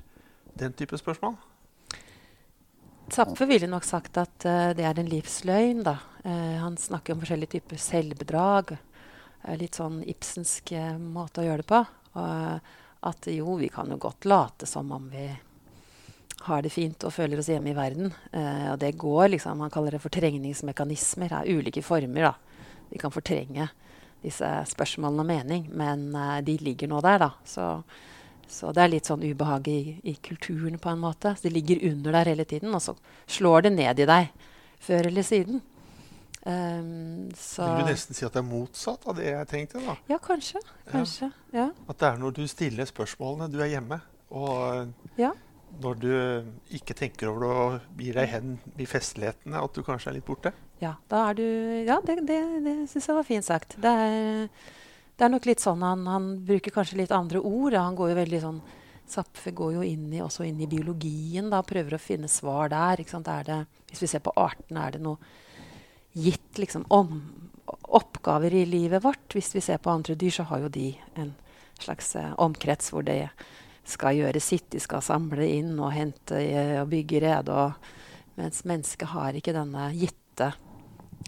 den 0.59 0.77
type 0.77 0.97
spørsmål? 1.01 1.37
Zapfe 3.13 3.45
ville 3.49 3.69
nok 3.69 3.85
sagt 3.85 4.17
at 4.21 4.47
uh, 4.49 4.71
det 4.77 4.87
er 4.89 5.01
en 5.01 5.11
livsløgn. 5.11 5.83
da. 5.85 5.99
Uh, 6.25 6.57
han 6.63 6.79
snakker 6.81 7.13
om 7.13 7.21
forskjellige 7.21 7.59
typer 7.59 7.81
selvbedrag 7.81 8.77
litt 9.59 9.75
sånn 9.75 10.05
Ibsensk 10.07 10.71
måte 11.03 11.43
å 11.43 11.45
gjøre 11.49 11.65
det 11.65 11.67
på. 11.67 11.81
At 13.11 13.27
jo, 13.27 13.57
vi 13.59 13.67
kan 13.75 13.91
jo 13.91 13.97
godt 13.99 14.29
late 14.31 14.69
som 14.71 14.93
om 14.95 15.09
vi 15.11 15.25
har 16.47 16.63
det 16.63 16.71
fint 16.71 17.03
og 17.03 17.11
føler 17.11 17.41
oss 17.43 17.49
hjemme 17.51 17.73
i 17.73 17.77
verden. 17.77 18.13
Uh, 18.31 18.73
og 18.73 18.79
det 18.83 18.93
går, 19.03 19.33
liksom. 19.35 19.59
Man 19.59 19.73
kaller 19.75 19.97
det 19.97 20.03
fortrengningsmekanismer. 20.05 21.35
Er 21.41 21.59
ulike 21.59 21.83
former. 21.83 22.31
da. 22.31 22.63
Vi 22.93 23.03
kan 23.03 23.15
fortrenge 23.15 23.69
disse 24.23 24.49
spørsmålene 24.71 25.25
og 25.25 25.29
mening, 25.29 25.69
men 25.77 26.09
uh, 26.17 26.39
de 26.45 26.57
ligger 26.63 26.91
nå 26.91 27.01
der, 27.05 27.25
da. 27.25 27.31
Så, 27.49 27.67
så, 28.47 28.71
det 28.75 28.85
er 28.85 28.95
litt 28.95 29.11
sånn 29.11 29.25
ubehag 29.25 29.69
i, 29.73 29.81
i, 30.03 30.17
kulturen 30.23 30.79
på 30.83 30.93
en 30.93 31.03
måte. 31.03 31.35
Så 31.37 31.49
de 31.49 31.55
ligger 31.55 31.83
under 31.91 32.19
der 32.19 32.33
hele 32.35 32.47
tiden, 32.49 32.75
og 32.75 32.83
så 32.85 32.97
slår 33.27 33.69
det 33.69 33.77
ned 33.77 34.03
i 34.03 34.09
deg 34.09 34.49
før 34.83 35.11
eller 35.11 35.27
siden. 35.27 35.63
Um, 36.43 37.31
så 37.39 37.69
Vil 37.69 37.85
du 37.85 37.93
nesten 37.93 38.19
si 38.19 38.25
at 38.27 38.35
det 38.35 38.41
er 38.41 38.49
motsatt 38.49 39.05
av 39.07 39.15
det 39.15 39.29
jeg 39.29 39.49
tenkte? 39.51 39.83
da? 39.85 39.95
Ja, 40.11 40.19
kanskje. 40.19 40.59
kanskje 40.91 41.29
ja. 41.55 41.69
At 41.87 42.01
det 42.01 42.09
er 42.09 42.19
når 42.19 42.35
du 42.41 42.43
stiller 42.51 42.89
spørsmålene, 42.89 43.51
du 43.53 43.61
er 43.63 43.71
hjemme. 43.77 44.01
Og 44.33 44.91
ja. 45.21 45.31
når 45.85 46.01
du 46.03 46.11
ikke 46.75 46.97
tenker 46.99 47.31
over 47.31 47.45
det 47.45 47.53
og 47.53 48.03
gir 48.03 48.19
deg 48.19 48.31
hen 48.33 48.59
i 48.81 48.89
festlighetene, 48.89 49.61
at 49.63 49.77
du 49.77 49.87
kanskje 49.87 50.11
er 50.11 50.19
litt 50.19 50.27
borte? 50.27 50.55
Ja, 50.83 50.97
du 51.35 51.45
Ja, 51.87 52.01
det, 52.05 52.21
det, 52.27 52.39
det 52.65 52.77
syns 52.91 53.07
jeg 53.07 53.15
var 53.17 53.27
fint 53.27 53.47
sagt. 53.47 53.77
Det 53.79 53.91
er, 53.91 54.49
det 55.17 55.27
er 55.27 55.31
nok 55.31 55.47
litt 55.47 55.63
sånn 55.63 55.83
han, 55.87 56.07
han, 56.11 56.31
bruker 56.47 56.75
kanskje 56.75 56.99
litt 56.99 57.15
andre 57.15 57.39
ord. 57.39 57.77
Han 57.79 57.99
går 57.99 58.13
jo 58.13 58.23
veldig 58.23 58.41
sånn 58.47 58.63
Zapfe 59.13 59.51
går 59.53 59.75
jo 59.75 59.83
inn 59.85 60.07
i, 60.15 60.23
også 60.25 60.47
inn 60.47 60.61
i 60.63 60.69
biologien 60.71 61.51
da, 61.53 61.59
prøver 61.67 61.99
å 61.99 62.01
finne 62.01 62.31
svar 62.33 62.71
der. 62.73 63.03
Det, 63.45 63.59
hvis 63.91 64.05
vi 64.07 64.09
ser 64.09 64.23
på 64.25 64.33
artene, 64.41 64.87
er 64.87 64.95
det 64.95 65.03
noe 65.05 65.19
gitt 66.17 66.61
liksom, 66.63 66.87
om, 66.89 67.19
oppgaver 67.93 68.55
i 68.57 68.63
livet 68.65 69.05
vårt? 69.05 69.27
Hvis 69.37 69.53
vi 69.55 69.61
ser 69.61 69.83
på 69.83 69.93
andre 69.93 70.17
dyr, 70.17 70.33
så 70.39 70.47
har 70.49 70.65
jo 70.65 70.73
de 70.73 70.87
en 71.21 71.35
slags 71.83 72.15
eh, 72.17 72.33
omkrets 72.41 72.89
hvor 72.95 73.05
de 73.05 73.19
skal 73.85 74.17
gjøre 74.17 74.41
sitt. 74.41 74.71
De 74.73 74.81
skal 74.81 75.05
samle 75.05 75.51
inn 75.59 75.75
og 75.77 75.93
hente 75.93 76.41
eh, 76.41 76.79
og 76.81 76.89
bygge 76.95 77.21
rede. 77.27 77.69
mens 78.41 78.65
mennesket 78.65 79.13
har 79.13 79.37
ikke 79.37 79.53
denne 79.59 79.91
gitte 79.93 80.55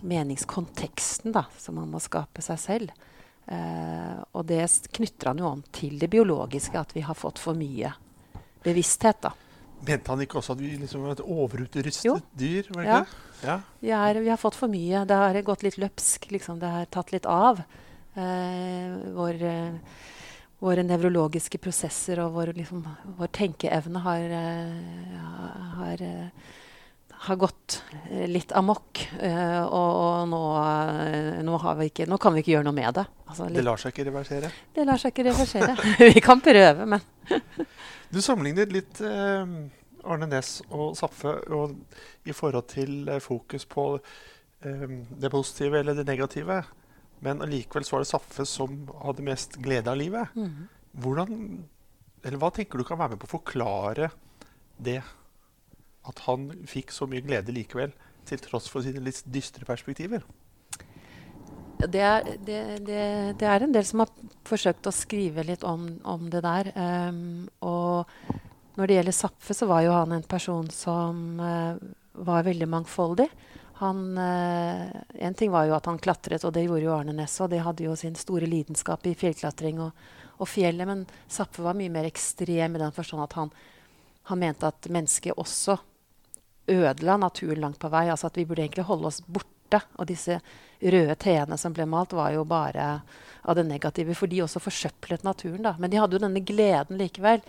meningskonteksten 0.02 1.34
da, 1.34 1.44
som 1.58 1.78
man 1.78 1.92
må 1.92 2.00
skape 2.02 2.42
seg 2.44 2.60
selv. 2.60 2.94
Eh, 3.46 4.16
og 4.32 4.46
det 4.48 4.64
knytter 4.96 5.30
han 5.30 5.42
jo 5.42 5.50
om 5.50 5.62
til 5.74 5.98
det 6.00 6.08
biologiske, 6.12 6.80
at 6.80 6.94
vi 6.96 7.04
har 7.04 7.18
fått 7.18 7.42
for 7.42 7.56
mye 7.58 7.92
bevissthet. 8.64 9.20
da. 9.22 9.34
Mente 9.84 10.10
han 10.10 10.22
ikke 10.24 10.40
også 10.40 10.54
at 10.54 10.62
vi 10.62 10.72
liksom 10.80 11.04
var 11.04 11.18
et 11.18 11.24
overutrustet 11.24 12.24
dyr? 12.32 12.70
var 12.72 12.82
det 12.82 12.90
ja. 12.90 13.00
ja. 13.44 13.58
Vi, 13.80 13.90
er, 13.92 14.20
vi, 14.22 14.32
har 14.32 14.40
fått 14.40 14.56
for 14.56 14.72
mye. 14.72 15.04
Det 15.04 15.20
har 15.20 15.40
gått 15.44 15.64
litt 15.66 15.78
løpsk. 15.80 16.30
Liksom. 16.32 16.58
Det 16.62 16.72
har 16.72 16.90
tatt 16.94 17.12
litt 17.12 17.28
av. 17.28 17.60
Eh, 18.14 18.96
vår, 19.12 19.42
eh, 19.44 20.02
våre 20.64 20.84
nevrologiske 20.86 21.60
prosesser 21.60 22.22
og 22.24 22.32
vår, 22.38 22.54
liksom, 22.56 22.84
vår 23.18 23.32
tenkeevne 23.36 24.00
har, 24.04 24.22
uh, 24.32 25.64
har, 25.76 26.00
uh, 26.00 26.52
har, 27.26 27.38
gått 27.40 27.78
litt 28.30 28.52
amok. 28.56 29.00
Uh, 29.18 29.62
og, 29.64 29.90
og 30.00 30.28
nå, 30.30 30.42
nå, 31.46 31.60
ikke, 31.86 32.08
nå, 32.10 32.18
kan 32.22 32.34
vi 32.34 32.44
ikke 32.44 32.54
gjøre 32.56 32.68
noe 32.68 32.76
med 32.76 33.00
det. 33.00 33.06
Altså, 33.28 33.48
det 33.52 33.64
lar 33.64 33.80
seg 33.80 33.94
ikke 33.94 34.08
reversere? 34.10 34.52
Det 34.74 34.86
lar 34.88 35.00
seg 35.00 35.14
ikke 35.14 35.26
reversere. 35.30 35.74
vi 36.14 36.24
kan 36.24 36.44
prøve, 36.44 36.86
men 36.94 37.04
Du 38.14 38.20
sammenligner 38.22 38.70
litt 38.70 39.00
Arne 39.02 40.26
Næss 40.30 40.60
og 40.68 40.92
Zapfe 40.98 41.32
i 42.28 42.36
forhold 42.36 42.68
til 42.70 43.08
fokus 43.24 43.64
på 43.66 43.88
det 44.62 45.30
positive 45.32 45.80
eller 45.80 45.98
det 45.98 46.06
negative. 46.06 46.60
Men 47.24 47.42
allikevel 47.42 47.84
så 47.84 47.96
var 47.96 48.04
det 48.04 48.10
Saffe 48.10 48.44
som 48.48 48.84
hadde 49.00 49.24
mest 49.24 49.56
glede 49.64 49.90
av 49.90 49.96
livet. 49.96 50.34
Mm. 50.36 50.66
Hvordan, 51.04 51.38
eller 52.22 52.40
Hva 52.40 52.50
tenker 52.54 52.80
du 52.80 52.86
kan 52.86 53.00
være 53.00 53.14
med 53.14 53.22
på 53.22 53.30
å 53.30 53.36
forklare 53.38 54.10
det? 54.76 55.00
At 56.08 56.24
han 56.26 56.50
fikk 56.68 56.92
så 56.92 57.08
mye 57.08 57.24
glede 57.24 57.54
likevel, 57.54 57.94
til 58.28 58.40
tross 58.40 58.70
for 58.72 58.84
sine 58.84 59.02
litt 59.04 59.22
dystre 59.28 59.66
perspektiver? 59.68 60.24
Det 61.84 62.00
er, 62.00 62.28
det, 62.46 62.60
det, 62.86 63.00
det 63.40 63.48
er, 63.48 63.64
en 63.64 63.74
del 63.74 63.84
som 63.84 64.04
har 64.04 64.12
forsøkt 64.46 64.86
å 64.88 64.94
skrive 64.94 65.44
litt 65.44 65.64
om, 65.66 65.88
om 66.08 66.28
det 66.32 66.40
der. 66.44 66.70
Um, 66.76 67.44
og 67.66 68.08
når 68.78 68.88
det 68.88 68.96
gjelder 68.98 69.16
Zapfe, 69.16 69.56
så 69.56 69.68
var 69.68 69.82
jo 69.84 69.92
han 69.92 70.14
en 70.16 70.24
person 70.28 70.70
som 70.72 71.42
uh, 71.42 71.76
var 72.24 72.46
veldig 72.46 72.68
mangfoldig. 72.70 73.28
Han, 73.82 74.04
uh, 74.16 74.86
en 75.26 75.36
ting 75.36 75.52
var 75.52 75.68
jo 75.68 75.76
at 75.76 75.90
han 75.90 76.00
klatret, 76.00 76.46
og 76.46 76.54
det 76.56 76.64
gjorde 76.64 76.86
jo 76.86 76.94
Arne 76.96 77.16
Næss. 77.16 77.36
Og 77.44 77.50
det 77.52 77.64
hadde 77.66 77.84
jo 77.88 77.96
sin 77.98 78.16
store 78.16 78.48
lidenskap 78.48 79.04
i 79.10 79.16
fjellklatring 79.18 79.82
og, 79.84 80.06
og 80.38 80.48
fjellet. 80.48 80.88
Men 80.88 81.04
Zapfe 81.28 81.64
var 81.66 81.76
mye 81.76 81.92
mer 81.92 82.08
ekstrem 82.08 82.78
i 82.78 82.84
den 82.84 82.94
forstand 82.96 83.26
at 83.26 83.36
han, 83.40 83.52
han, 84.30 84.40
mente 84.40 84.70
at 84.70 84.88
mennesket 84.94 85.36
også 85.36 85.76
ødela 86.70 87.18
naturen 87.20 87.60
langt 87.60 87.80
på 87.82 87.90
vei. 87.92 88.06
Altså 88.10 88.30
at 88.30 88.38
vi 88.38 88.46
burde 88.48 88.64
egentlig 88.64 88.86
holde 88.88 89.10
oss 89.10 89.20
borte. 89.26 89.80
Og 89.98 90.08
disse 90.08 90.38
røde 90.80 91.16
T-ene 91.18 91.58
som 91.58 91.74
ble 91.74 91.86
malt, 91.88 92.14
var 92.14 92.34
jo 92.34 92.44
bare 92.46 92.88
av 93.44 93.58
det 93.58 93.66
negative. 93.68 94.16
For 94.16 94.30
de 94.30 94.42
også 94.44 94.62
forsøplet 94.62 95.24
naturen, 95.26 95.64
da. 95.66 95.74
Men 95.78 95.92
de 95.92 96.00
hadde 96.00 96.18
jo 96.18 96.24
denne 96.24 96.44
gleden 96.44 97.00
likevel. 97.00 97.42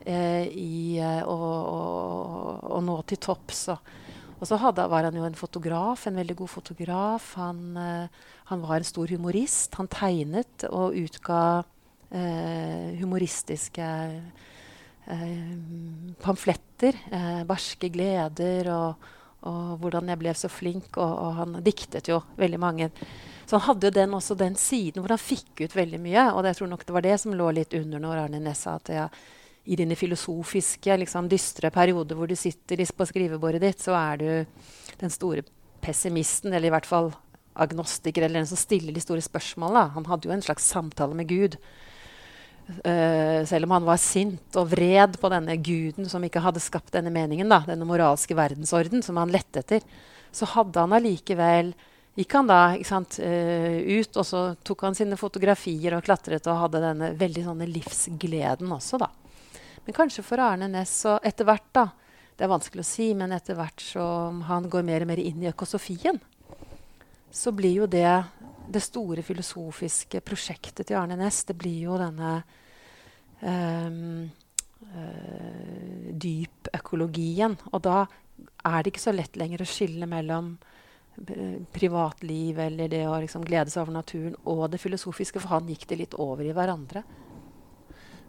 Eh, 0.00 0.46
i 0.56 0.96
eh, 0.96 1.22
å, 1.28 2.78
nå 2.80 3.00
til 3.08 3.20
topps. 3.20 3.66
Og, 3.70 4.46
så 4.48 4.56
hadde, 4.62 4.86
var 4.88 5.04
han 5.04 5.18
jo 5.18 5.26
en 5.28 5.36
fotograf, 5.36 6.06
en 6.08 6.16
veldig 6.16 6.38
god 6.38 6.52
fotograf. 6.54 7.34
Han, 7.40 7.64
eh, 7.76 8.30
han 8.48 8.64
var 8.64 8.80
en 8.80 8.88
stor 8.88 9.12
humorist. 9.12 9.76
Han 9.76 9.90
tegnet 9.92 10.64
og 10.70 10.96
utga 10.96 11.40
eh, 12.08 12.96
humoristiske 13.02 13.90
pamfletter. 16.22 16.96
barske 17.48 17.90
gleder 17.92 18.70
og, 18.74 19.08
og, 19.42 19.74
hvordan 19.82 20.12
jeg 20.12 20.20
ble 20.20 20.34
så 20.36 20.50
flink. 20.52 20.94
Og, 20.96 21.10
og, 21.10 21.34
han 21.40 21.58
diktet 21.66 22.08
jo 22.12 22.20
veldig 22.38 22.60
mange. 22.60 22.90
Så 23.46 23.58
han 23.58 23.66
hadde 23.66 23.90
den, 23.96 24.14
også 24.14 24.36
den 24.38 24.54
siden 24.54 25.02
hvor 25.02 25.16
han 25.16 25.22
fikk 25.22 25.64
ut 25.64 25.76
veldig 25.76 26.00
mye. 26.02 26.28
Og 26.36 26.46
jeg 26.46 26.60
tror 26.60 26.70
nok 26.70 26.86
det 26.86 26.96
var 26.96 27.06
det 27.06 27.18
som 27.22 27.34
lå 27.34 27.50
litt 27.56 27.74
under 27.74 28.02
når 28.02 28.24
Arne 28.24 28.42
Næss 28.44 28.66
sa 28.68 28.78
at 28.78 28.92
jeg 28.94 29.22
i 29.70 29.76
dine 29.76 29.96
filosofiske, 29.96 30.96
liksom, 31.02 31.28
dystre 31.28 31.70
perioder 31.70 32.16
hvor 32.16 32.30
du 32.30 32.36
sitter 32.38 32.80
på 32.96 33.06
skrivebordet 33.06 33.60
ditt, 33.62 33.82
så 33.82 33.94
er 33.98 34.16
du 34.20 34.28
den 35.00 35.12
store 35.12 35.44
pessimisten, 35.84 36.52
eller 36.52 36.70
i 36.70 36.74
hvert 36.74 36.88
fall 36.88 37.12
agnostiker, 37.60 38.24
eller 38.24 38.40
den 38.40 38.48
som 38.48 38.58
stiller 38.60 38.94
de 38.94 39.02
store 39.02 39.24
spørsmålene. 39.24 39.92
Han 39.96 40.08
hadde 40.08 40.28
jo 40.28 40.34
en 40.34 40.44
slags 40.44 40.66
samtale 40.70 41.16
med 41.16 41.28
Gud. 41.28 41.56
Uh, 42.84 43.42
selv 43.48 43.66
om 43.66 43.74
han 43.76 43.86
var 43.86 44.00
sint 44.00 44.56
og 44.58 44.70
vred 44.72 45.16
på 45.20 45.30
denne 45.32 45.56
guden 45.60 46.08
som 46.10 46.24
ikke 46.24 46.42
hadde 46.44 46.62
skapt 46.62 46.92
denne 46.94 47.12
meningen, 47.14 47.50
da, 47.50 47.62
denne 47.66 47.88
moralske 47.88 48.36
verdensorden 48.38 49.04
som 49.04 49.20
han 49.20 49.32
lette 49.32 49.62
etter, 49.62 49.84
så 50.30 50.48
hadde 50.52 50.82
han 50.82 50.94
allikevel 50.94 51.72
gikk 52.18 52.34
han 52.36 52.50
da 52.50 52.60
sant, 52.86 53.18
uh, 53.22 53.78
ut, 53.80 54.16
og 54.16 54.26
så 54.26 54.42
tok 54.66 54.84
han 54.88 54.98
sine 54.98 55.18
fotografier 55.20 55.96
og 55.96 56.04
klatret 56.06 56.48
og 56.50 56.64
hadde 56.64 56.84
denne 56.84 57.12
veldig 57.20 57.46
sånne 57.46 57.68
livsgleden 57.70 58.72
også, 58.76 59.00
da. 59.00 59.10
Men 59.86 59.96
kanskje 59.96 60.24
for 60.26 60.42
Arne 60.42 60.68
Næss 60.70 60.92
så 61.06 61.16
etter 61.24 61.48
hvert, 61.48 61.66
da 61.72 61.88
Det 62.40 62.46
er 62.46 62.54
vanskelig 62.54 62.80
å 62.80 62.88
si, 62.88 63.06
men 63.12 63.34
etter 63.36 63.52
hvert 63.52 63.82
som 63.84 64.38
han 64.48 64.64
går 64.72 64.84
mer 64.88 65.02
og 65.04 65.10
mer 65.10 65.20
inn 65.20 65.42
i 65.44 65.50
økosofien, 65.50 66.16
så 67.28 67.52
blir 67.52 67.82
jo 67.82 67.88
det 67.90 68.22
det 68.70 68.82
store 68.84 69.24
filosofiske 69.26 70.22
prosjektet 70.24 70.88
til 70.88 70.98
Arne 71.00 71.18
Næss, 71.18 71.44
det 71.48 71.56
blir 71.58 71.86
jo 71.88 71.98
denne 72.00 72.32
um, 73.42 74.28
uh, 74.86 76.10
dypøkologien. 76.24 77.56
Og 77.72 77.82
da 77.86 78.04
er 78.04 78.82
det 78.82 78.94
ikke 78.94 79.08
så 79.08 79.14
lett 79.16 79.38
lenger 79.40 79.64
å 79.64 79.68
skille 79.68 80.08
mellom 80.10 80.54
privatliv 81.74 82.58
eller 82.62 82.88
det 82.88 83.02
å 83.04 83.18
liksom 83.20 83.42
glede 83.44 83.68
seg 83.72 83.82
over 83.82 83.98
naturen 83.98 84.36
og 84.48 84.62
det 84.72 84.80
filosofiske, 84.80 85.42
for 85.42 85.56
han 85.56 85.68
gikk 85.68 85.88
det 85.90 85.98
litt 86.00 86.16
over 86.16 86.46
i 86.46 86.54
hverandre. 86.56 87.02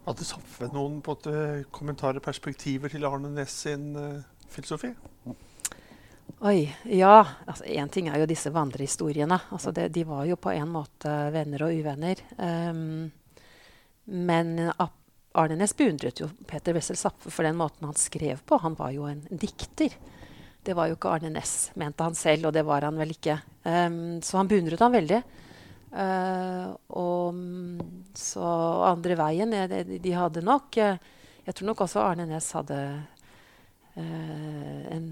Hadde 0.02 0.26
Saffe 0.26 0.68
noen 0.74 1.00
på 1.06 1.16
et, 1.20 1.30
uh, 1.30 1.62
kommentarer 1.72 2.24
perspektiver 2.24 2.92
til 2.92 3.06
Arne 3.06 3.30
Næss 3.36 3.62
sin 3.68 3.92
uh, 3.96 4.24
filosofi? 4.50 4.92
Oi, 6.42 6.76
ja. 6.90 7.20
Altså, 7.46 7.68
ting 7.94 8.08
er 8.10 8.18
jo 8.18 8.26
disse 8.26 8.50
vandrehistoriene. 8.50 9.38
Altså, 9.54 9.70
de 9.72 10.04
var 10.10 10.26
jo 10.26 10.40
på 10.42 10.50
en 10.56 10.72
måte 10.74 11.12
venner 11.36 11.68
og 11.68 11.76
uvenner. 11.78 12.22
Um, 12.42 13.12
men 14.10 14.56
Arne 15.38 15.58
Næss 15.60 15.76
beundret 15.78 16.18
jo 16.18 16.32
Peter 16.50 16.74
Wessel 16.74 16.98
Zapfe 16.98 17.30
for 17.30 17.46
den 17.46 17.60
måten 17.60 17.86
han 17.86 18.00
skrev 18.00 18.42
på. 18.42 18.58
Han 18.64 18.74
var 18.80 18.90
jo 18.96 19.06
en, 19.06 19.22
dikter. 19.30 19.94
Det 20.66 20.74
var 20.74 20.90
jo 20.90 20.96
ikke 20.98 21.12
Arne 21.14 21.30
Næss, 21.36 21.76
mente 21.78 22.08
han 22.08 22.18
selv, 22.18 22.50
og 22.50 22.56
det 22.58 22.64
var 22.66 22.88
han 22.90 22.98
vel 22.98 23.14
ikke. 23.14 23.38
Um, 23.62 24.18
så 24.26 24.40
han 24.40 24.50
beundret 24.50 24.82
han 24.82 24.96
veldig. 24.98 25.20
Uh, 25.94 26.74
og 26.98 27.38
så 28.18 28.48
andre 28.88 29.20
veien 29.20 29.54
de, 29.70 29.84
de 30.00 30.14
hadde 30.16 30.40
nok 30.40 30.78
uh, 30.80 30.96
Jeg 31.44 31.58
tror 31.58 31.68
nok 31.68 31.82
også 31.84 32.00
Arne 32.00 32.24
Næss 32.30 32.48
hadde 32.56 32.80
uh, 34.00 34.82
en 34.96 35.06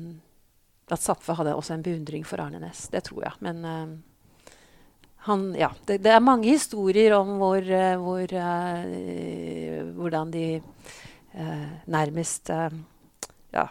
At 0.91 1.03
Zapfe 1.03 1.36
hadde 1.38 1.55
også 1.55 1.75
en 1.75 1.86
beundring 1.86 2.25
for 2.27 2.41
Arne 2.41 2.62
Næss. 2.62 2.88
Det 2.93 3.03
tror 3.10 3.27
jeg. 3.27 3.34
Men 3.46 4.01
han 5.27 5.55
Ja. 5.55 5.69
Det, 5.86 6.00
det, 6.03 6.12
er 6.12 6.19
mange 6.24 6.50
historier 6.50 7.13
om 7.17 7.38
hvor, 7.38 7.62
hvor 8.01 8.36
hvordan 10.00 10.31
de 10.31 10.62
nærmest 11.86 12.50
ja, 13.53 13.67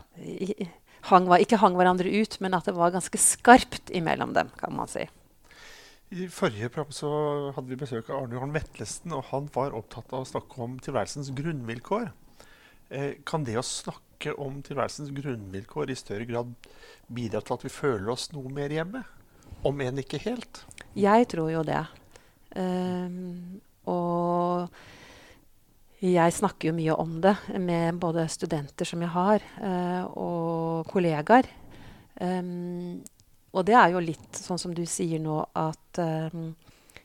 hang, 1.09 1.29
ikke 1.41 1.61
hang 1.61 1.77
hverandre 1.79 2.11
ut, 2.21 2.39
men 2.45 2.57
at 2.57 2.69
det 2.69 2.77
var 2.77 2.95
ganske 2.95 3.21
skarpt 3.21 3.93
imellom 3.95 4.35
dem, 4.37 4.51
kan 4.59 4.75
man 4.77 4.91
si. 4.91 5.07
I 6.09 6.25
forrige 6.33 6.71
program 6.73 6.93
så 6.95 7.11
hadde 7.53 7.69
vi 7.69 7.77
besøk 7.77 8.09
av 8.09 8.23
Arne 8.23 8.39
Johan 8.39 8.55
Vetlesen, 8.55 9.13
og 9.13 9.27
han 9.29 9.49
var 9.53 9.77
opptatt 9.77 10.15
av 10.17 10.25
å 10.25 10.29
snakke 10.29 10.63
om 10.65 10.79
tilværelsens 10.81 11.29
grunnvilkår. 11.37 12.09
Eh, 12.89 13.11
kan 13.29 13.45
det 13.45 13.59
å 13.61 13.65
snakke 13.67 14.08
om 14.37 14.59
tilværelsens 14.65 15.13
grunnvilkår 15.15 15.93
i 15.93 15.97
større 15.99 16.27
grad 16.29 16.51
bidra 17.07 17.41
til 17.41 17.55
at 17.55 17.65
vi 17.65 17.73
føler 17.73 18.11
oss 18.13 18.29
noe 18.35 18.51
mer 18.53 18.73
hjemme? 18.75 19.05
Om 19.67 19.81
enn 19.83 20.03
ikke 20.03 20.21
helt? 20.23 20.63
Jeg 20.99 21.29
tror 21.31 21.51
jo 21.53 21.65
det. 21.67 21.83
Um, 22.59 23.61
og 23.89 24.69
jeg 26.03 26.35
snakker 26.35 26.71
jo 26.71 26.77
mye 26.77 26.95
om 26.95 27.17
det 27.23 27.35
med 27.59 27.99
både 27.99 28.29
studenter 28.31 28.87
som 28.87 29.03
jeg 29.03 29.11
har, 29.15 29.45
uh, 29.63 30.05
og 30.15 30.91
kollegaer. 30.91 31.49
Um, 32.21 33.01
og 33.55 33.65
det 33.67 33.75
er 33.79 33.95
jo 33.95 34.03
litt 34.03 34.39
sånn 34.39 34.61
som 34.61 34.75
du 34.75 34.85
sier 34.87 35.23
nå, 35.23 35.41
at 35.59 36.03
um, 36.03 36.53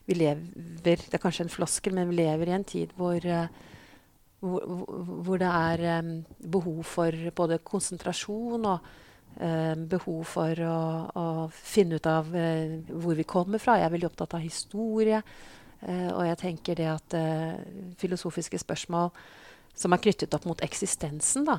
vi 0.09 0.17
lever 0.17 0.41
Det 0.83 1.13
er 1.13 1.21
kanskje 1.21 1.45
en 1.45 1.53
floskel, 1.53 1.93
men 1.95 2.09
vi 2.09 2.19
lever 2.19 2.49
i 2.49 2.55
en 2.57 2.65
tid 2.67 2.91
hvor, 2.97 3.17
uh, 3.23 3.47
hvor, 4.43 4.65
hvor, 5.23 5.39
det 5.41 5.49
er 5.49 6.03
um, 6.03 6.13
behov 6.55 6.83
for 6.87 7.17
både 7.35 7.61
konsentrasjon 7.63 8.67
og 8.69 8.87
um, 9.39 9.85
behov 9.91 10.23
for 10.35 10.63
å, 10.67 10.79
å, 11.15 11.25
finne 11.55 11.99
ut 11.99 12.09
av 12.11 12.29
uh, 12.35 12.75
hvor 12.91 13.15
vi 13.19 13.27
kommer 13.27 13.63
fra. 13.63 13.79
Jeg 13.79 13.87
er 13.87 13.95
veldig 13.95 14.11
opptatt 14.11 14.35
av 14.37 14.43
historie. 14.43 15.23
og 15.83 16.23
jeg 16.23 16.37
tenker 16.39 16.77
det 16.79 16.85
at 16.87 17.13
filosofiske 17.99 18.55
spørsmål 18.61 19.09
som 19.75 19.91
er 19.91 19.99
knyttet 19.99 20.33
opp 20.37 20.45
mot 20.47 20.61
eksistensen 20.63 21.43
da, 21.43 21.57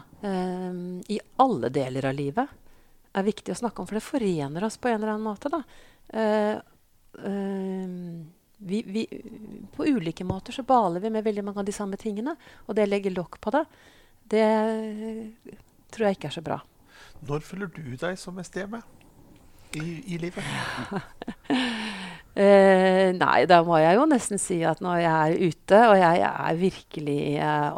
i 1.13 1.19
alle 1.45 1.69
deler 1.69 2.07
av 2.09 2.17
livet, 2.17 2.55
er 3.15 3.27
viktig 3.27 3.53
å 3.53 3.59
snakke 3.59 3.83
om, 3.83 3.89
for 3.89 3.99
det 3.99 4.07
forener 4.07 4.65
oss 4.67 4.79
på 4.81 4.89
en 4.91 4.97
eller 4.97 5.13
annen 5.15 5.29
måte. 5.29 5.53
da. 5.53 5.61
Uh, 6.15 6.57
uh, 7.21 8.44
vi, 8.59 8.83
vi, 8.87 9.05
på 9.77 9.87
ulike 9.87 10.25
måter 10.25 10.55
så 10.55 10.65
baler 10.67 11.03
vi 11.03 11.13
med 11.13 11.25
veldig 11.25 11.45
mange 11.45 11.63
av 11.63 11.69
de 11.69 11.75
samme 11.75 11.99
tingene. 12.01 12.37
Og 12.67 12.77
det 12.77 12.87
å 12.87 12.91
legge 12.91 13.15
lokk 13.15 13.41
på 13.43 13.53
det, 13.55 13.65
det 14.33 14.49
tror 15.95 16.09
jeg 16.09 16.19
ikke 16.19 16.31
er 16.31 16.39
så 16.39 16.45
bra. 16.45 16.61
Når 17.25 17.47
føler 17.47 17.71
du 17.73 17.95
deg 17.97 18.19
som 18.21 18.37
med 18.37 18.47
i, 19.75 19.87
i 20.15 20.19
livet? 20.23 20.45
uh, 22.39 23.11
nei, 23.25 23.39
da 23.51 23.61
må 23.67 23.81
jeg 23.83 23.99
jo 23.99 24.07
nesten 24.11 24.39
si 24.39 24.61
at 24.67 24.83
når 24.85 25.03
jeg 25.03 25.15
er 25.15 25.51
ute, 25.51 25.81
og 25.91 25.99
jeg 25.99 26.25
er 26.31 26.61
virkelig 26.61 27.21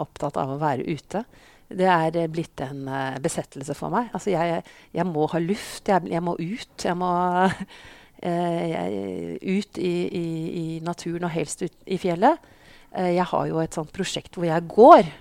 opptatt 0.03 0.41
av 0.43 0.55
å 0.55 0.61
være 0.61 0.85
ute, 0.85 1.25
det 1.69 1.87
er 1.91 2.17
uh, 2.21 2.29
blitt 2.31 2.63
en 2.65 2.87
uh, 2.89 3.19
besettelse 3.23 3.75
for 3.79 3.95
meg. 3.95 4.11
Altså, 4.15 4.31
jeg, 4.35 4.63
jeg, 4.95 5.07
må 5.09 5.27
ha 5.33 5.43
luft. 5.43 5.89
Jeg, 5.89 6.07
jeg 6.11 6.23
må 6.23 6.37
ut. 6.39 6.85
Jeg 6.85 6.97
må 6.99 7.11
uh, 7.11 7.63
ut 8.23 9.79
i, 9.79 9.95
i, 10.09 10.27
i, 10.61 10.67
naturen, 10.85 11.27
og 11.29 11.35
helst 11.35 11.63
ut 11.67 11.75
i 11.87 11.99
fjellet. 12.01 12.41
Uh, 12.97 13.13
jeg 13.13 13.27
har 13.33 13.49
jo 13.51 13.61
et 13.63 13.77
sånt 13.77 13.93
prosjekt 13.95 14.39
hvor 14.39 14.49
jeg 14.49 14.69
går. 14.71 15.13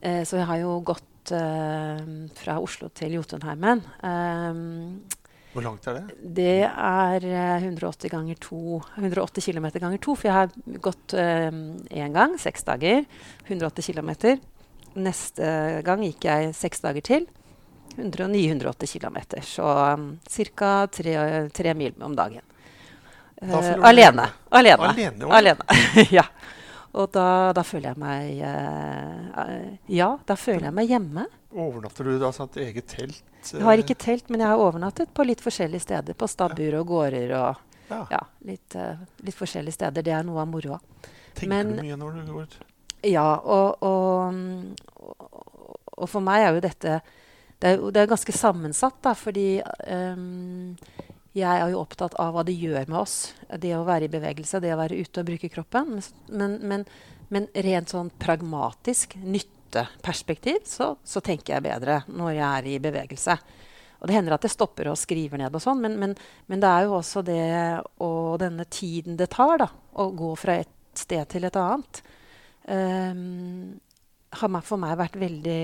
så 0.00 0.36
jeg 0.38 0.46
har 0.48 0.56
jo 0.62 0.80
gått 0.80 1.30
fra 1.30 2.54
Oslo 2.56 2.88
til 2.96 3.12
Jotunheimen. 3.18 3.82
hvor 5.52 5.62
langt 5.62 5.86
er 5.86 5.98
det? 5.98 6.14
Det 6.36 6.62
er 6.64 7.26
180 7.60 8.08
ganger 8.08 8.34
2 8.40 8.80
180 8.96 9.44
km 9.44 9.66
ganger 9.76 9.98
2. 9.98 10.14
For 10.14 10.28
jeg 10.28 10.32
har 10.32 10.48
gått 10.80 11.14
én 11.14 12.16
gang, 12.16 12.38
seks 12.40 12.64
dager. 12.64 13.04
180 13.46 13.92
km. 13.92 14.40
Neste 14.96 15.82
gang 15.84 16.02
gikk 16.08 16.24
jeg 16.24 16.54
seks 16.56 16.80
dager 16.80 17.04
til. 17.04 17.28
109-180 18.00 18.98
km. 18.98 19.18
Så 19.42 19.66
um, 19.94 20.06
ca. 20.56 20.86
Tre, 20.92 21.16
tre, 21.48 21.74
mil 21.74 21.94
om 22.02 22.16
dagen. 22.16 22.44
Uh, 23.42 23.54
alene. 23.86 24.28
Alene. 24.48 24.92
Alene, 24.92 25.26
alene. 25.26 25.78
ja. 26.18 26.24
Og 26.90 27.12
da, 27.14 27.52
da, 27.54 27.62
føler 27.62 27.92
jeg 27.92 28.00
meg 28.02 28.40
uh, 28.42 29.68
Ja, 29.86 30.16
da 30.26 30.36
føler 30.36 30.68
jeg 30.68 30.76
meg 30.76 30.90
hjemme. 30.90 31.26
Overnatter 31.50 32.10
du 32.10 32.16
da 32.22 32.32
sånn 32.34 32.50
eget 32.62 32.90
telt? 32.90 33.22
Uh, 33.46 33.60
jeg 33.60 33.66
har 33.68 33.82
ikke 33.84 33.98
telt, 33.98 34.28
men 34.28 34.42
jeg 34.42 34.50
har 34.50 34.60
overnattet 34.60 35.14
på 35.14 35.26
litt 35.26 35.42
forskjellige 35.44 35.86
steder. 35.86 36.18
På 36.18 36.28
stabbur 36.30 36.80
og 36.82 36.90
gårder 36.90 37.36
og 37.38 37.66
ja. 37.90 38.04
Ja, 38.06 38.18
litt, 38.46 38.76
litt, 39.18 39.34
forskjellige 39.34 39.74
steder. 39.74 40.04
Det 40.06 40.12
er 40.14 40.22
noe 40.22 40.44
av 40.44 40.46
moroa. 40.46 40.76
Tenker 41.34 41.50
men, 41.50 41.72
du 41.74 41.80
mye 41.82 41.96
når 41.98 42.20
du 42.20 42.34
går 42.36 42.44
ut? 42.46 42.60
Ja, 43.06 43.40
og, 43.40 43.82
og, 43.82 44.34
og, 45.96 46.06
for 46.10 46.20
meg 46.24 46.44
er 46.44 46.56
jo 46.56 46.62
dette 46.64 46.98
Det 47.60 47.74
er, 47.74 47.86
det 47.92 48.02
er 48.02 48.10
ganske 48.10 48.32
sammensatt, 48.32 48.98
da, 49.04 49.12
fordi 49.18 49.60
um, 49.60 50.76
jeg 51.36 51.46
er 51.46 51.70
jo 51.70 51.82
opptatt 51.82 52.16
av 52.18 52.32
hva 52.34 52.44
det 52.46 52.56
gjør 52.56 52.88
med 52.88 52.98
oss. 53.02 53.16
Det 53.60 53.74
å 53.76 53.84
være 53.86 54.08
i 54.08 54.12
bevegelse, 54.12 54.62
det 54.62 54.72
å 54.74 54.80
være 54.80 54.98
ute 54.98 55.22
og 55.22 55.28
bruke 55.28 55.50
kroppen. 55.52 55.98
Men, 56.32 56.56
men, 56.66 56.86
men 57.30 57.48
rent 57.66 57.92
sånn 57.92 58.10
pragmatisk 58.18 59.14
nytteperspektiv 59.20 60.64
så, 60.66 60.94
så, 61.04 61.22
tenker 61.22 61.56
jeg 61.58 61.66
bedre 61.68 62.00
når 62.08 62.32
jeg 62.34 62.46
er 62.48 62.70
i 62.72 62.78
bevegelse. 62.82 63.36
Og 64.00 64.08
det 64.08 64.16
hender 64.16 64.38
at 64.38 64.46
jeg 64.48 64.56
stopper 64.56 64.88
og 64.88 64.98
skriver 64.98 65.42
ned 65.42 65.54
og 65.54 65.62
sånn, 65.62 65.84
men, 65.84 66.16
men, 66.48 66.62
det 66.64 66.70
er 66.70 66.88
jo 66.88 66.96
også 66.96 67.22
det 67.26 67.44
og 68.00 68.40
denne 68.40 68.64
tiden 68.72 69.20
det 69.20 69.28
tar 69.36 69.60
da, 69.60 69.68
å 70.00 70.08
gå 70.16 70.32
fra 70.40 70.56
et 70.62 70.72
sted 70.96 71.28
til 71.30 71.44
et 71.46 71.60
annet 71.60 72.00
um, 72.66 73.78
har 74.40 74.62
for 74.64 74.80
meg 74.80 74.98
vært 74.98 75.18
veldig 75.20 75.60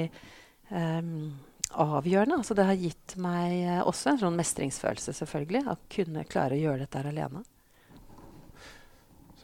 um, 0.70 1.32
avgjørende. 1.72 2.38
Altså 2.40 2.57
det 2.57 2.66
har 2.68 2.79
gitt 2.81 3.16
meg 3.22 3.57
uh, 3.66 3.83
også 3.90 4.12
en 4.12 4.22
sånn 4.22 4.38
mestringsfølelse, 4.38 5.14
selvfølgelig. 5.18 5.64
Å 5.66 5.76
kunne 5.92 6.26
klare 6.31 6.59
å 6.59 6.62
gjøre 6.62 6.85
dette 6.85 7.02
her 7.02 7.11
alene. 7.11 7.42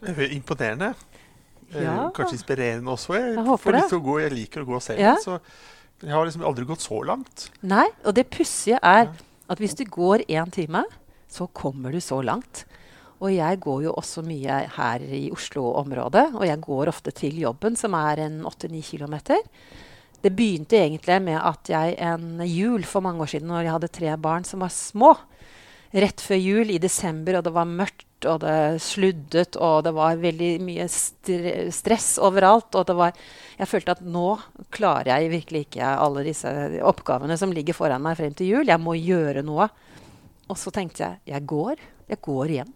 Det 0.03 0.15
er 0.17 0.35
imponerende. 0.35 0.93
Eh, 1.73 1.83
ja. 1.83 2.09
kanskje 2.15 2.37
inspirerende 2.37 2.91
også. 2.91 3.15
Jeg, 3.17 3.37
jeg 3.37 3.75
det. 3.77 4.01
Gå, 4.07 4.17
jeg 4.21 4.33
liker 4.33 4.65
å 4.65 4.69
gå 4.73 4.81
selv. 4.83 5.01
Ja. 5.01 5.15
Så 5.21 5.39
jeg 6.03 6.11
har 6.11 6.27
liksom 6.27 6.43
aldri 6.47 6.67
gått 6.67 6.83
så 6.83 6.99
langt. 7.07 7.47
Nei, 7.63 7.85
og 8.03 8.15
det 8.17 8.27
pussige 8.33 8.79
er 8.83 9.07
at 9.51 9.61
hvis 9.61 9.75
du 9.79 9.85
går 9.87 10.25
én 10.27 10.51
time, 10.53 10.83
så 11.31 11.47
kommer 11.55 11.93
du 11.93 12.01
så 12.03 12.19
langt. 12.25 12.65
Og 13.23 13.31
jeg 13.31 13.59
går 13.63 13.85
jo 13.85 13.93
også 13.95 14.23
mye 14.27 14.63
her 14.75 15.03
i 15.05 15.29
Oslo-området. 15.31 16.25
Og 16.35 16.43
jeg 16.47 16.59
går 16.65 16.91
ofte 16.91 17.13
til 17.15 17.39
jobben, 17.39 17.77
som 17.79 17.95
er 17.95 18.25
en 18.25 18.41
8-9 18.49 18.83
km. 18.83 19.15
Det 20.23 20.31
begynte 20.31 20.79
egentlig 20.79 21.19
med 21.25 21.35
at 21.35 21.67
jeg 21.67 21.97
en 21.99 22.39
jul 22.47 22.85
for 22.87 23.03
mange 23.03 23.25
år 23.25 23.33
siden, 23.33 23.49
når 23.51 23.65
jeg 23.65 23.75
hadde 23.75 23.93
tre 23.97 24.15
barn 24.23 24.45
som 24.47 24.63
var 24.63 24.71
små, 24.71 25.11
rett 25.93 26.23
før 26.23 26.39
jul 26.39 26.71
i 26.73 26.79
desember, 26.81 27.37
og 27.37 27.43
det 27.45 27.53
var 27.53 27.69
mørkt, 27.69 28.07
og 28.23 28.39
det 28.41 28.79
sluddet, 28.81 29.57
og 29.59 29.83
det 29.83 29.91
var 29.93 30.21
veldig 30.21 30.51
mye 30.63 30.87
stress 30.87 32.13
overalt. 32.23 32.71
Og 32.79 32.87
det 32.87 32.95
var 32.95 33.17
Jeg 33.59 33.69
følte 33.69 33.93
at 33.93 34.01
nå 34.01 34.39
klarer 34.73 35.11
jeg 35.11 35.33
virkelig 35.33 35.65
ikke 35.67 35.89
alle 35.91 36.23
disse 36.25 36.49
oppgavene 36.81 37.37
som 37.37 37.51
ligger 37.53 37.75
foran 37.77 38.01
meg 38.01 38.17
frem 38.17 38.33
til 38.33 38.47
jul. 38.47 38.67
Jeg 38.67 38.81
må 38.81 38.95
gjøre 38.97 39.43
noe. 39.43 39.67
Og 40.47 40.57
så 40.57 40.71
tenkte 40.71 41.03
jeg 41.03 41.35
jeg 41.35 41.45
går. 41.45 41.83
Jeg 42.09 42.21
går 42.23 42.55
hjem. 42.57 42.71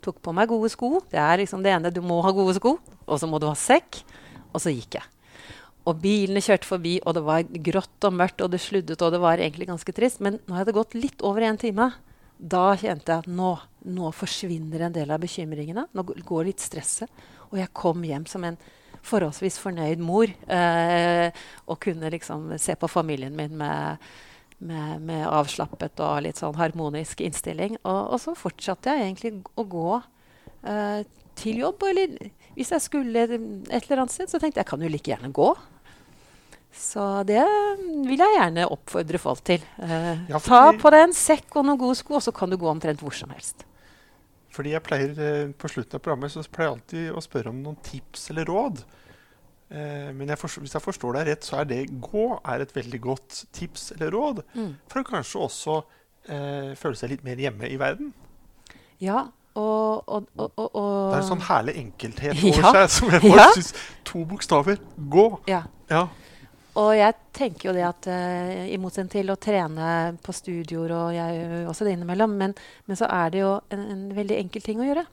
Tok 0.00 0.22
på 0.22 0.32
meg 0.36 0.48
gode 0.48 0.70
sko. 0.72 1.02
Det 1.10 1.20
er 1.20 1.42
liksom 1.42 1.62
det 1.64 1.74
ene. 1.74 1.92
Du 1.92 2.00
må 2.06 2.22
ha 2.22 2.32
gode 2.32 2.54
sko. 2.56 2.78
Og 3.04 3.20
så 3.20 3.28
må 3.28 3.42
du 3.42 3.50
ha 3.50 3.58
sekk. 3.58 4.00
Og 4.54 4.62
så 4.62 4.72
gikk 4.72 5.00
jeg. 5.00 5.13
Og 5.84 6.00
bilene 6.00 6.40
kjørte 6.40 6.68
forbi, 6.68 6.94
og 7.04 7.16
det 7.16 7.22
var 7.26 7.48
grått 7.66 8.06
og 8.08 8.16
mørkt, 8.16 8.40
og 8.40 8.54
det 8.54 8.62
sluddet, 8.64 9.02
og 9.04 9.12
det 9.12 9.20
var 9.20 9.40
egentlig 9.40 9.68
ganske 9.68 9.94
trist. 9.96 10.22
Men 10.24 10.38
nå 10.46 10.56
hadde 10.56 10.72
det 10.72 10.78
gått 10.78 10.96
litt 10.96 11.24
over 11.26 11.44
én 11.44 11.60
time. 11.60 11.90
Da 12.38 12.72
kjente 12.80 13.12
jeg 13.12 13.24
at 13.24 13.28
nå, 13.30 13.50
nå 13.92 14.12
forsvinner 14.16 14.86
en 14.86 14.96
del 14.96 15.12
av 15.12 15.20
bekymringene. 15.22 15.86
Nå 15.92 16.06
går 16.24 16.48
litt 16.48 16.64
stresset. 16.64 17.12
Og 17.50 17.60
jeg 17.60 17.72
kom 17.76 18.00
hjem 18.04 18.24
som 18.30 18.46
en 18.48 18.56
forholdsvis 19.04 19.60
fornøyd 19.60 20.00
mor. 20.00 20.32
Eh, 20.48 21.28
og 21.68 21.82
kunne 21.84 22.12
liksom 22.16 22.54
se 22.60 22.76
på 22.80 22.90
familien 22.90 23.36
min 23.36 23.58
med 23.60 24.00
med, 24.64 25.02
med, 25.02 25.26
avslappet 25.28 26.00
og 26.00 26.22
litt 26.24 26.40
sånn 26.40 26.56
harmonisk 26.56 27.20
innstilling. 27.24 27.76
Og, 27.82 28.14
og 28.14 28.22
så 28.22 28.34
fortsatte 28.38 28.92
jeg 28.92 29.08
egentlig 29.08 29.32
å 29.60 29.66
gå 29.68 29.90
eh, 29.98 31.04
til 31.38 31.62
jobb. 31.64 31.84
Eller 31.90 32.16
hvis 32.54 32.72
jeg 32.72 32.84
skulle 32.86 33.26
et 33.26 33.34
eller 33.36 34.04
annet 34.04 34.14
sted, 34.14 34.30
så 34.30 34.40
tenkte 34.40 34.60
jeg 34.60 34.64
jeg 34.64 34.70
kan 34.72 34.86
jo 34.86 34.92
like 34.92 35.12
gjerne 35.12 35.32
gå. 35.34 35.50
Så 36.74 37.04
det 37.28 37.42
vil 38.06 38.18
jeg 38.18 38.34
gjerne 38.36 38.66
oppfordre 38.72 39.20
folk 39.22 39.44
til. 39.46 39.62
Eh, 39.82 40.26
ja, 40.30 40.40
ta 40.42 40.66
på 40.78 40.90
deg 40.92 41.06
en 41.08 41.16
sekk 41.16 41.54
og 41.54 41.68
noen 41.68 41.80
gode 41.80 41.98
sko, 42.00 42.18
og 42.18 42.24
så 42.24 42.34
kan 42.34 42.50
du 42.50 42.58
gå 42.60 42.68
omtrent 42.70 43.02
hvor 43.04 43.14
som 43.14 43.30
helst. 43.34 43.64
Fordi 44.54 44.74
jeg 44.74 44.84
pleier 44.86 45.14
eh, 45.18 45.54
På 45.58 45.70
slutten 45.70 45.98
av 45.98 46.02
programmet 46.04 46.34
så 46.34 46.44
pleier 46.46 46.70
jeg 46.70 46.76
alltid 46.76 47.08
å 47.14 47.24
spørre 47.24 47.54
om 47.54 47.62
noen 47.62 47.78
tips 47.86 48.28
eller 48.34 48.50
råd. 48.50 48.82
Eh, 49.74 50.10
men 50.14 50.28
jeg 50.30 50.38
forstår, 50.38 50.66
hvis 50.66 50.76
jeg 50.76 50.84
forstår 50.84 51.16
deg 51.18 51.30
rett, 51.30 51.46
så 51.46 51.60
er 51.62 51.70
det 51.70 51.80
gå 52.04 52.26
er 52.42 52.64
et 52.64 52.74
veldig 52.76 53.00
godt 53.02 53.44
tips 53.56 53.92
eller 53.96 54.12
råd 54.14 54.42
mm. 54.52 54.74
for 54.90 55.00
å 55.00 55.08
kanskje 55.08 55.46
også 55.46 55.78
eh, 56.28 56.74
føle 56.78 56.98
seg 57.00 57.14
litt 57.14 57.24
mer 57.26 57.40
hjemme 57.40 57.70
i 57.70 57.78
verden. 57.80 58.12
Ja, 59.02 59.24
og, 59.54 60.04
og, 60.10 60.26
og, 60.34 60.52
og, 60.58 61.10
Det 61.12 61.16
er 61.16 61.22
en 61.22 61.28
sånn 61.28 61.46
herlig 61.46 61.76
enkelthet 61.78 62.38
over 62.42 62.66
ja. 62.66 62.72
seg 62.74 62.94
som 62.96 63.12
jeg 63.14 63.22
bare 63.22 63.40
ja. 63.40 63.50
syns 63.54 63.72
To 64.10 64.24
bokstaver. 64.28 64.80
Gå. 65.10 65.26
Ja. 65.50 65.64
ja. 65.90 66.06
Og 66.80 66.90
jeg 66.98 67.14
tenker 67.36 67.68
jo 67.68 67.74
det 67.76 67.84
at 67.86 68.06
uh, 68.10 68.64
i 68.66 68.78
motsetning 68.82 69.12
til 69.12 69.30
å 69.30 69.38
trene 69.38 69.88
på 70.24 70.34
studioer, 70.34 70.94
og 70.96 71.12
jeg 71.14 71.36
gjør 71.36 71.68
også 71.70 71.86
det 71.86 71.92
innimellom, 71.94 72.34
men, 72.40 72.54
men 72.88 72.98
så 72.98 73.06
er 73.14 73.34
det 73.34 73.44
jo 73.44 73.52
en, 73.74 73.84
en 73.94 74.08
veldig 74.16 74.40
enkel 74.42 74.64
ting 74.64 74.82
å 74.82 74.88
gjøre. 74.88 75.04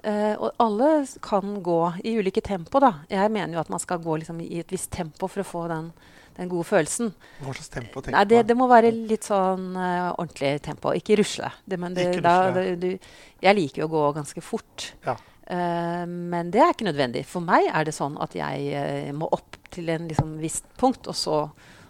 Uh, 0.00 0.34
og 0.40 0.62
alle 0.64 0.88
kan 1.22 1.58
gå 1.62 1.80
i 2.08 2.16
ulike 2.18 2.42
tempo. 2.42 2.80
da. 2.82 2.94
Jeg 3.12 3.30
mener 3.30 3.54
jo 3.58 3.62
at 3.62 3.70
man 3.70 3.82
skal 3.82 4.00
gå 4.02 4.18
liksom, 4.22 4.40
i 4.42 4.62
et 4.62 4.72
visst 4.72 4.90
tempo 4.94 5.28
for 5.30 5.44
å 5.44 5.46
få 5.46 5.66
den, 5.70 5.92
den 6.38 6.50
gode 6.50 6.66
følelsen. 6.72 7.12
Hva 7.44 7.54
slags 7.54 7.70
tempo 7.76 8.02
tenker 8.02 8.24
du 8.24 8.34
det, 8.34 8.44
det, 8.48 8.56
må 8.58 8.66
være 8.70 8.90
litt 8.96 9.28
sånn 9.28 9.70
uh, 9.76 10.10
ordentlig 10.16 10.56
tempo. 10.66 10.94
Ikke 10.96 11.20
rusle. 11.20 11.52
Det, 11.62 11.78
det, 11.78 12.08
Ikke 12.08 12.24
rusle. 12.24 12.54
Da, 12.56 12.64
du, 12.80 13.12
jeg 13.46 13.60
liker 13.60 13.84
jo 13.84 13.90
å 13.90 13.94
gå 13.94 14.06
ganske 14.18 14.42
fort. 14.42 14.94
Ja. 15.06 15.20
Eh, 15.50 16.06
men 16.06 16.52
det 16.54 16.62
er 16.62 16.74
ikke 16.74 16.86
nødvendig. 16.86 17.24
For 17.28 17.44
meg 17.44 17.68
er 17.72 17.88
det 17.88 17.96
sånn 17.96 18.18
at 18.22 18.36
jeg 18.38 18.70
eh, 18.76 19.10
må 19.16 19.28
opp 19.34 19.58
til 19.74 19.90
en 19.90 20.06
liksom, 20.10 20.36
visst 20.42 20.68
punkt, 20.80 21.08
og 21.10 21.16
så, 21.18 21.40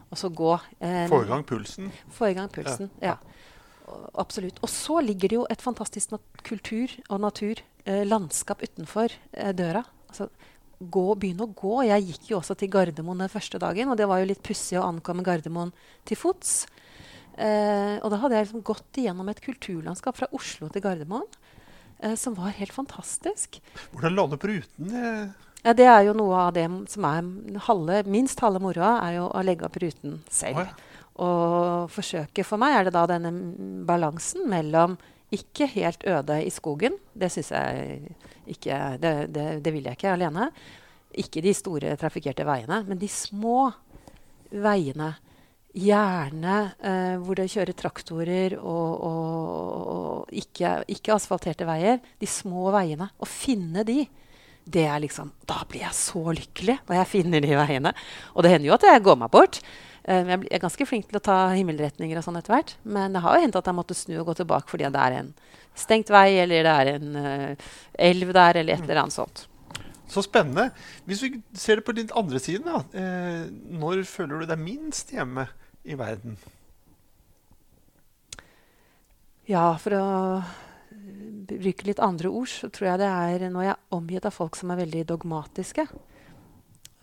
og 0.09 0.21
så 0.21 0.31
gå. 0.33 0.55
Eh, 0.81 1.05
få 1.11 1.25
i 1.27 1.31
gang 1.31 1.45
pulsen? 1.49 1.91
Få 2.17 2.31
i 2.31 2.37
gang 2.39 2.51
pulsen, 2.53 2.93
ja. 3.03 3.17
ja. 3.17 3.19
Absolutt. 4.23 4.61
Og 4.63 4.71
så 4.71 5.01
ligger 5.03 5.33
det 5.33 5.37
jo 5.41 5.49
et 5.51 5.63
fantastisk 5.65 6.15
kultur 6.47 6.93
og 7.09 7.21
natur, 7.25 7.61
eh, 7.85 8.05
landskap 8.07 8.63
utenfor 8.63 9.13
eh, 9.33 9.53
døra. 9.57 9.83
Altså, 10.09 10.29
gå, 10.81 11.07
begynne 11.21 11.45
å 11.45 11.55
gå. 11.57 11.75
Jeg 11.91 12.07
gikk 12.07 12.31
jo 12.31 12.39
også 12.41 12.57
til 12.57 12.71
Gardermoen 12.73 13.25
den 13.25 13.33
første 13.33 13.61
dagen, 13.61 13.91
og 13.91 13.99
det 14.01 14.09
var 14.09 14.23
jo 14.23 14.31
litt 14.31 14.45
pussig 14.47 14.79
å 14.81 14.87
ankomme 14.87 15.27
Gardermoen 15.27 15.75
til 16.09 16.17
fots. 16.17 16.63
Eh, 17.37 17.97
og 18.01 18.09
da 18.13 18.21
hadde 18.23 18.39
jeg 18.39 18.47
liksom 18.47 18.65
gått 18.67 19.01
igjennom 19.01 19.29
et 19.33 19.43
kulturlandskap 19.45 20.17
fra 20.19 20.31
Oslo 20.37 20.71
til 20.73 20.85
Gardermoen 20.85 21.29
som 22.17 22.35
var 22.39 22.55
helt 22.57 22.73
fantastisk. 22.73 23.61
Hvordan 23.93 24.17
la 24.17 24.27
du 24.31 24.37
på 24.41 24.53
ruten? 24.53 24.95
Ja, 25.61 25.75
det 25.77 25.85
er 25.85 26.07
jo 26.07 26.15
noe 26.17 26.47
av 26.47 26.55
det 26.57 26.65
som 26.89 27.05
er 27.05 27.27
halve, 27.67 28.01
minst 28.09 28.41
halve 28.41 28.63
moroa, 28.65 28.95
er 29.05 29.19
jo 29.19 29.27
å 29.29 29.43
legge 29.45 29.67
opp 29.69 29.77
ruten 29.83 30.21
selv. 30.33 30.63
Oh, 30.63 30.65
ja. 30.65 30.91
Og 31.21 31.91
forsøket 31.93 32.47
For 32.49 32.61
meg 32.61 32.79
er 32.79 32.87
det 32.87 32.95
da 32.97 33.05
denne 33.11 33.33
balansen 33.89 34.47
mellom 34.49 34.97
ikke 35.31 35.69
helt 35.75 36.05
øde 36.09 36.41
i 36.43 36.51
skogen. 36.51 36.97
Det 37.13 37.29
syns 37.31 37.53
jeg 37.53 38.15
ikke 38.51 38.79
det, 39.03 39.13
det, 39.35 39.47
det, 39.65 39.73
vil 39.75 39.87
jeg 39.87 39.99
ikke 39.99 40.15
alene. 40.15 40.49
Ikke 41.21 41.43
de 41.45 41.53
store 41.55 41.93
trafikkerte 42.01 42.47
veiene, 42.47 42.81
men 42.87 42.99
de 42.99 43.11
små 43.11 43.69
veiene 44.51 45.13
Gjerne 45.71 46.55
eh, 46.83 47.17
hvor 47.23 47.39
det 47.39 47.51
kjører 47.53 47.77
traktorer 47.79 48.57
og, 48.59 49.05
og, 49.07 49.91
og 49.95 50.33
ikke, 50.35 50.81
ikke, 50.91 51.15
asfalterte 51.15 51.69
veier. 51.69 52.01
De 52.19 52.27
små 52.27 52.73
veiene. 52.75 53.07
Å 53.15 53.29
finne 53.29 53.85
de, 53.87 54.03
det 54.71 54.83
er 54.91 54.99
liksom 55.03 55.31
Da 55.49 55.63
blir 55.71 55.85
jeg 55.87 55.97
så 55.97 56.25
lykkelig 56.37 56.77
når 56.89 56.99
jeg 56.99 57.11
finner 57.13 57.45
de 57.45 57.55
veiene. 57.55 57.95
Og 58.35 58.43
det 58.43 58.53
hender 58.55 58.71
jo 58.71 58.75
at 58.77 58.89
jeg 58.91 59.05
går 59.07 59.21
meg 59.23 59.31
bort. 59.37 59.61
Eh, 60.03 60.27
jeg 60.27 60.51
er 60.51 60.65
ganske 60.65 60.89
flink 60.91 61.07
til 61.11 61.21
å 61.21 61.25
ta 61.31 61.39
himmelretninger 61.55 62.19
og 62.19 62.27
sånn 62.27 62.41
etter 62.41 62.57
hvert. 62.57 62.75
Men 62.83 63.15
det 63.15 63.23
har 63.23 63.39
jo 63.39 63.47
hendt 63.47 63.61
at 63.63 63.71
jeg 63.71 63.79
måtte 63.79 63.99
snu 63.99 64.17
og 64.19 64.27
gå 64.33 64.41
tilbake 64.41 64.75
fordi 64.75 64.91
det 64.91 65.07
er 65.07 65.21
en 65.21 65.31
stengt 65.79 66.11
vei, 66.11 66.35
eller 66.43 66.67
det 66.67 66.75
er 66.83 66.93
en 66.97 67.15
uh, 67.15 67.71
elv 67.95 68.35
der, 68.35 68.59
eller 68.61 68.75
et 68.75 68.85
eller 68.85 69.05
annet 69.05 69.15
sånt. 69.15 69.47
Så 70.11 70.25
spennende. 70.27 70.73
Hvis 71.07 71.23
vi 71.23 71.31
ser 71.55 71.79
det 71.79 71.87
på 71.87 71.95
den 71.95 72.11
andre 72.19 72.41
siden, 72.43 72.67
da. 72.67 72.83
Eh, 72.99 73.45
når 73.79 74.03
føler 74.11 74.43
du 74.43 74.51
deg 74.51 74.59
minst 74.59 75.13
hjemme 75.15 75.47
i 75.85 75.97
verden? 75.99 76.37
Ja, 79.51 79.73
for 79.83 79.97
å 79.97 80.07
bruke 81.51 81.87
litt 81.89 82.03
andre 82.03 82.31
ord, 82.31 82.51
så 82.53 82.71
tror 82.71 82.93
jeg 82.93 83.01
det 83.03 83.11
er 83.11 83.47
jeg 83.49 83.71
er 83.73 83.79
omgitt 83.95 84.27
av 84.29 84.35
folk 84.35 84.59
som 84.59 84.71
er 84.71 84.83
veldig 84.85 85.07
dogmatiske. 85.11 85.87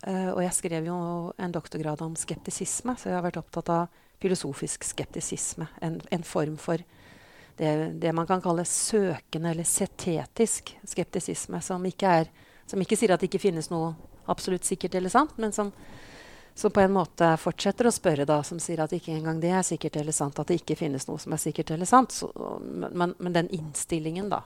Uh, 0.06 0.32
og 0.36 0.42
jeg 0.46 0.56
skrev 0.56 0.88
jo 0.88 0.98
en 1.42 1.54
doktorgrad 1.54 2.04
om 2.06 2.16
skeptisisme, 2.16 2.94
så 2.96 3.10
jeg 3.10 3.18
har 3.18 3.26
vært 3.26 3.42
opptatt 3.42 3.72
av 3.74 4.04
filosofisk 4.22 4.86
skeptisisme. 4.86 5.68
En, 5.84 5.98
en 6.14 6.26
form 6.26 6.56
for 6.62 6.82
det, 7.58 7.72
det, 7.98 8.14
man 8.14 8.28
kan 8.30 8.42
kalle 8.42 8.66
søkende 8.70 9.52
eller 9.52 9.66
setetisk 9.66 10.76
skeptisisme, 10.86 11.62
som 11.66 11.86
ikke, 11.90 12.14
er, 12.22 12.30
som 12.70 12.82
ikke 12.82 12.98
sier 13.00 13.16
at 13.16 13.24
det 13.24 13.32
ikke 13.32 13.48
finnes 13.48 13.72
noe 13.74 13.96
absolutt 14.30 14.68
sikkert 14.68 15.00
eller 15.00 15.14
sant, 15.14 15.34
men 15.42 15.56
som 15.56 15.74
som 16.58 16.72
på 16.72 16.82
en 16.82 16.94
måte 16.96 17.28
fortsetter 17.38 17.86
å 17.86 17.94
spørre, 17.94 18.26
da, 18.26 18.40
som 18.42 18.58
sier 18.58 18.80
at 18.82 18.94
ikke 18.96 19.14
engang 19.14 19.38
det 19.38 19.52
er 19.54 19.66
sikkert 19.66 20.00
eller 20.02 20.16
sant, 20.16 20.40
at 20.42 20.50
det 20.50 20.56
ikke 20.58 20.80
finnes 20.80 21.06
noe 21.06 21.22
som 21.22 21.36
er 21.36 21.42
sikkert 21.42 21.76
eller 21.76 21.86
sant. 21.86 22.16
Så, 22.16 22.32
men, 22.66 23.14
men, 23.20 23.36
den 23.36 23.52
innstillingen, 23.54 24.32
da. 24.32 24.40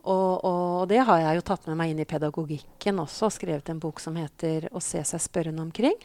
Og, 0.00 0.40
og, 0.48 0.86
det 0.88 1.02
har 1.04 1.20
jeg 1.20 1.36
jo 1.36 1.44
tatt 1.50 1.68
med 1.68 1.76
meg 1.76 1.92
inn 1.92 2.00
i 2.00 2.08
pedagogikken 2.08 3.04
også. 3.04 3.28
Skrevet 3.36 3.68
en 3.68 3.82
bok 3.82 4.00
som 4.00 4.16
heter 4.16 4.70
'Å 4.72 4.80
se 4.80 5.04
seg 5.04 5.20
spørrende 5.20 5.60
omkring'. 5.60 6.00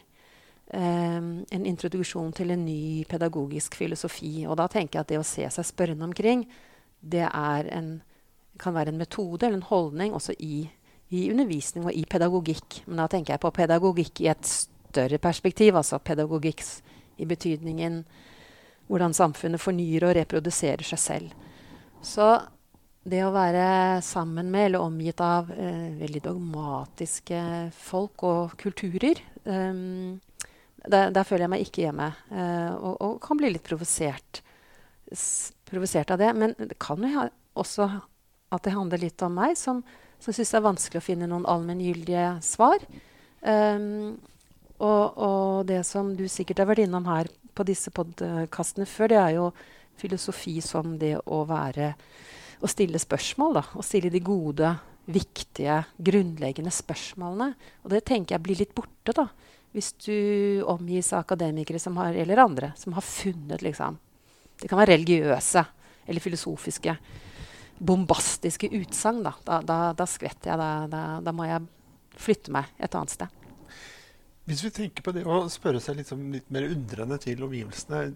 Um, 0.73 1.45
en 1.47 1.65
introduksjon 1.65 2.33
til 2.33 2.51
en 2.51 2.65
ny 2.65 3.05
pedagogisk 3.07 3.75
filosofi. 3.75 4.45
Og 4.49 4.57
da 4.57 4.67
tenker 4.67 4.99
jeg 4.99 5.01
at 5.01 5.07
det 5.07 5.19
å 5.21 5.23
se 5.23 5.47
seg 5.47 5.63
spørrende 5.63 6.03
omkring, 6.03 6.43
det 6.99 7.23
en, 7.23 8.01
kan 8.59 8.73
være 8.73 8.91
en 8.91 8.97
metode 8.97 9.45
eller 9.45 9.61
en 9.61 9.71
holdning 9.71 10.13
også 10.13 10.35
i, 10.39 10.69
i 11.09 11.31
undervisning 11.31 11.85
og 11.85 11.93
i 11.93 12.03
pedagogikk. 12.03 12.83
Men 12.85 12.97
da 12.97 13.07
tenker 13.07 13.33
jeg 13.33 13.39
på 13.39 13.55
pedagogikk 13.55 14.25
i 14.25 14.27
et 14.27 14.74
større 14.95 15.19
perspektiv, 15.21 15.75
altså 15.75 15.99
pedagogikk 15.99 16.63
i 17.19 17.27
betydningen 17.27 18.01
hvordan 18.89 19.15
samfunnet 19.17 19.61
fornyer 19.61 20.05
og 20.07 20.15
reproduserer 20.17 20.85
seg 20.85 21.01
selv. 21.01 21.31
Så 22.05 22.27
det 23.05 23.21
å 23.25 23.33
være 23.33 24.01
sammen 24.05 24.49
med 24.53 24.69
eller 24.69 24.85
omgitt 24.85 25.21
av 25.21 25.51
eh, 25.53 25.93
veldig 25.99 26.21
dogmatiske 26.25 27.41
folk 27.77 28.23
og 28.25 28.55
kulturer 28.61 29.21
um, 29.45 30.17
der, 30.85 31.11
der, 31.13 31.25
føler 31.25 31.45
jeg 31.45 31.53
meg 31.53 31.65
ikke 31.65 31.83
hjemme, 31.85 32.11
eh, 32.29 32.73
og, 32.73 32.95
og, 33.01 33.15
kan 33.21 33.39
bli 33.39 33.49
litt 33.53 33.65
provosert, 33.65 34.41
provosert 35.69 36.13
av 36.13 36.21
det. 36.21 36.29
Men 36.37 36.53
det 36.59 36.77
kan 36.81 37.01
jo 37.01 37.25
også 37.57 37.87
at 38.53 38.65
det 38.65 38.75
handler 38.75 39.01
litt 39.01 39.25
om 39.25 39.33
meg, 39.33 39.55
som, 39.57 39.81
som 40.21 40.35
syns 40.35 40.53
det 40.53 40.59
er 40.59 40.67
vanskelig 40.67 41.01
å 41.01 41.05
finne 41.07 41.29
noen 41.31 41.47
allmenngyldige 41.49 42.35
svar. 42.45 42.85
Um, 43.41 44.17
og, 44.79 45.17
og, 45.17 45.65
det 45.69 45.81
som 45.87 46.11
du 46.17 46.25
sikkert 46.31 46.61
har 46.61 46.69
vært 46.69 46.85
innom 46.85 47.07
her 47.07 47.29
på 47.55 47.63
disse 47.67 47.91
podkastene 47.95 48.87
før, 48.89 49.11
det 49.11 49.19
er 49.21 49.35
jo 49.37 49.45
filosofi 49.99 50.57
som 50.63 50.97
det 50.99 51.15
å 51.23 51.43
være 51.47 51.93
Å 52.63 52.69
stille 52.71 52.97
spørsmål, 52.97 53.57
da. 53.57 53.61
Å 53.75 53.83
stille 53.83 54.09
de 54.09 54.21
gode, 54.23 54.69
viktige, 55.11 55.75
grunnleggende 56.01 56.71
spørsmålene. 56.73 57.49
Og 57.83 57.91
det 57.91 57.99
tenker 58.07 58.37
jeg 58.37 58.43
blir 58.45 58.57
litt 58.61 58.71
borte, 58.73 59.11
da. 59.13 59.27
Hvis 59.75 59.91
du 60.05 60.63
omgis 60.71 61.11
av 61.13 61.25
akademikere 61.25 61.81
som 61.83 61.99
har, 61.99 62.15
eller 62.15 62.41
andre 62.41 62.71
som 62.79 62.95
har 62.95 63.03
funnet 63.03 63.61
liksom 63.61 63.99
Det 64.55 64.69
kan 64.71 64.79
være 64.79 64.95
religiøse 64.95 65.65
eller 66.07 66.23
filosofiske, 66.23 66.95
bombastiske 67.77 68.71
utsagn. 68.71 69.21
Da. 69.27 69.35
Da, 69.43 69.61
da, 69.61 69.79
da 69.93 70.07
skvetter 70.07 70.53
jeg. 70.53 70.89
Da, 70.89 71.03
da 71.21 71.35
må 71.35 71.45
jeg 71.49 71.67
flytte 72.15 72.55
meg 72.55 72.71
et 72.79 72.95
annet 72.95 73.11
sted. 73.17 73.44
Hvis 74.45 74.61
vi 74.61 74.73
tenker 74.73 75.05
på 75.05 75.13
det 75.15 75.23
å 75.25 75.45
spørre 75.49 75.81
seg 75.81 75.97
litt, 75.97 76.11
litt 76.33 76.49
mer 76.53 76.67
undrende 76.69 77.17
til 77.21 77.41
omgivelsene, 77.47 78.11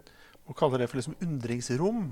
og 0.49 0.57
kaller 0.57 0.83
det 0.83 0.89
for 0.89 0.99
liksom 0.99 1.17
undringsrom, 1.25 2.11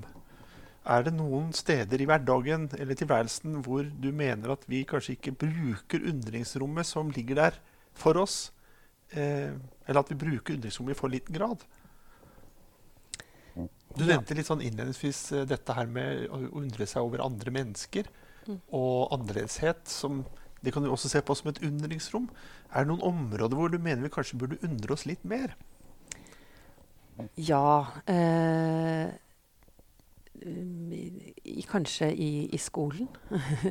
er 0.88 1.04
det 1.04 1.12
noen 1.14 1.50
steder 1.56 2.00
i 2.00 2.06
hverdagen 2.08 2.68
eller 2.78 2.96
tilværelsen 2.96 3.58
hvor 3.66 3.84
du 3.84 4.08
mener 4.14 4.54
at 4.54 4.62
vi 4.70 4.86
kanskje 4.88 5.18
ikke 5.18 5.34
bruker 5.42 6.06
undringsrommet 6.08 6.88
som 6.88 7.10
ligger 7.12 7.42
der 7.42 7.58
for 7.98 8.18
oss? 8.22 8.48
Eh, 9.12 9.52
eller 9.86 10.00
at 10.00 10.12
vi 10.12 10.18
bruker 10.20 10.56
undringsrommet 10.56 10.96
i 10.96 10.98
for 10.98 11.12
liten 11.12 11.36
grad? 11.36 11.66
Du 13.98 14.04
nevnte 14.06 14.36
litt 14.36 14.48
sånn 14.48 14.62
innledningsvis 14.64 15.20
eh, 15.34 15.46
dette 15.48 15.74
her 15.76 15.88
med 15.90 16.26
å 16.30 16.40
undre 16.60 16.86
seg 16.88 17.04
over 17.04 17.24
andre 17.24 17.52
mennesker 17.54 18.08
mm. 18.46 18.58
og 18.76 19.14
annerledeshet 19.16 19.88
som 19.90 20.22
det 20.64 20.72
kan 20.74 20.82
du 20.82 20.90
også 20.90 21.10
se 21.10 21.22
på 21.22 21.36
som 21.38 21.50
et 21.52 21.60
undringsrom. 21.62 22.28
Er 22.72 22.84
det 22.84 22.90
noen 22.90 23.04
områder 23.06 23.58
hvor 23.58 23.70
du 23.70 23.78
mener 23.78 24.02
vi 24.04 24.12
kanskje 24.12 24.38
burde 24.40 24.60
undre 24.66 24.96
oss 24.96 25.06
litt 25.08 25.24
mer? 25.28 25.54
Ja 27.38 27.86
eh, 28.06 29.10
i, 30.42 31.64
Kanskje 31.66 32.10
i, 32.14 32.30
i 32.54 32.58
skolen. 32.62 33.08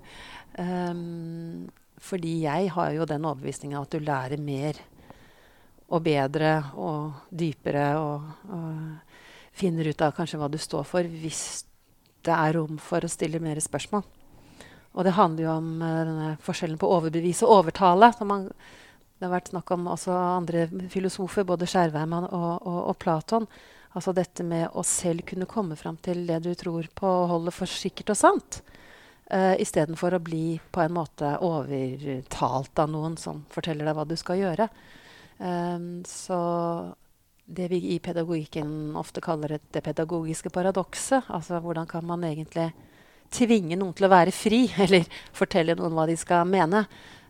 um, 0.59 1.67
fordi 1.97 2.41
jeg 2.43 2.71
har 2.75 2.91
jo 2.95 3.07
den 3.09 3.25
overbevisninga 3.25 3.81
at 3.81 3.95
du 3.95 4.03
lærer 4.03 4.41
mer 4.41 4.79
og 5.87 6.03
bedre 6.03 6.51
og 6.75 7.31
dypere 7.31 7.87
og, 8.01 8.27
og 8.51 9.55
finner 9.57 9.87
ut 9.89 10.03
av 10.03 10.13
kanskje 10.15 10.39
hva 10.39 10.49
du 10.51 10.59
står 10.61 10.85
for, 10.85 11.07
hvis 11.07 11.63
det 12.27 12.35
er 12.35 12.57
rom 12.57 12.77
for 12.81 13.03
å 13.03 13.11
stille 13.11 13.41
mer 13.41 13.59
spørsmål. 13.63 14.03
Og 14.97 15.05
det 15.05 15.13
handler 15.13 15.45
jo 15.45 15.53
om 15.53 15.71
uh, 15.83 16.03
denne 16.09 16.29
forskjellen 16.43 16.79
på 16.81 16.89
overbevise 16.89 17.45
og 17.45 17.61
overtale. 17.61 18.09
Man, 18.25 18.47
det 19.17 19.27
har 19.27 19.35
vært 19.35 19.51
snakk 19.53 19.73
om 19.75 19.89
også 19.93 20.15
andre 20.15 20.65
filosofer, 20.93 21.45
både 21.45 21.69
Skjervheim 21.69 22.15
og, 22.17 22.31
og, 22.33 22.79
og, 22.81 22.95
Platon. 23.01 23.45
Altså 23.97 24.13
dette 24.13 24.45
med 24.45 24.73
å 24.77 24.83
selv 24.85 25.25
kunne 25.29 25.49
komme 25.49 25.77
fram 25.77 25.97
til 26.05 26.25
det 26.27 26.41
du 26.45 26.51
tror 26.57 26.89
på 26.97 27.07
og 27.07 27.31
holde 27.31 27.53
for 27.53 27.69
sikkert 27.69 28.13
og 28.13 28.19
sant. 28.19 28.61
Uh, 29.29 29.53
Istedenfor 29.61 30.17
å 30.17 30.23
bli 30.23 30.57
på 30.71 30.81
en 30.81 30.95
måte 30.97 31.35
overtalt 31.45 32.79
av 32.81 32.89
noen 32.89 33.17
som 33.21 33.43
forteller 33.53 33.85
deg 33.85 33.97
hva 33.97 34.07
du 34.07 34.15
skal 34.17 34.41
gjøre. 34.41 34.69
Um, 35.37 36.01
så 36.09 36.37
det 37.45 37.69
vi 37.71 37.79
i 37.93 37.99
pedagogikken 38.03 38.95
ofte 38.97 39.21
kaller 39.23 39.59
det 39.71 39.83
pedagogiske 39.85 40.49
paradokset, 40.51 41.29
altså 41.29 41.61
hvordan 41.63 41.87
kan 41.87 42.05
man 42.07 42.25
egentlig 42.27 42.71
tvinge 43.33 43.77
noen 43.79 43.95
til 43.97 44.07
å 44.07 44.13
være 44.13 44.35
fri, 44.35 44.65
eller 44.83 45.07
fortelle 45.35 45.77
noen 45.77 45.95
hva 45.97 46.07
de 46.09 46.17
skal 46.19 46.47
mene, 46.49 46.85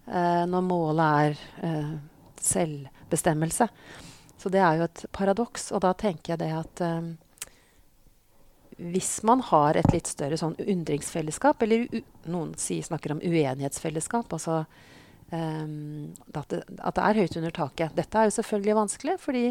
uh, 0.10 0.44
når 0.50 0.68
målet 0.68 1.06
er 1.28 1.40
uh, 1.64 1.96
selvbestemmelse. 2.42 3.70
Så 4.38 4.52
det 4.54 4.62
er 4.62 4.78
jo 4.78 4.86
et 4.88 5.06
paradoks. 5.16 5.72
Og 5.74 5.82
da 5.84 5.94
tenker 5.98 6.36
jeg 6.36 6.44
det 6.44 6.52
at 6.54 6.84
um, 6.86 7.16
hvis 8.78 9.24
man 9.26 9.42
har 9.50 9.78
et 9.80 9.90
litt 9.94 10.10
større 10.10 10.38
sånn 10.38 10.56
undringsfellesskap, 10.62 11.64
eller 11.66 11.88
noen 12.30 12.54
sier, 12.62 12.86
snakker 12.86 13.16
om 13.16 13.24
uenighetsfellesskap, 13.24 14.30
altså 14.38 14.62
um, 15.32 16.14
at, 16.30 16.46
det, 16.54 16.62
at, 16.78 16.94
det, 16.94 17.04
er 17.04 17.22
høyt 17.24 17.38
under 17.42 17.56
taket. 17.58 17.96
Dette 17.98 18.22
er 18.22 18.30
jo 18.30 18.36
selvfølgelig 18.38 18.78
vanskelig, 18.84 19.18
fordi 19.24 19.46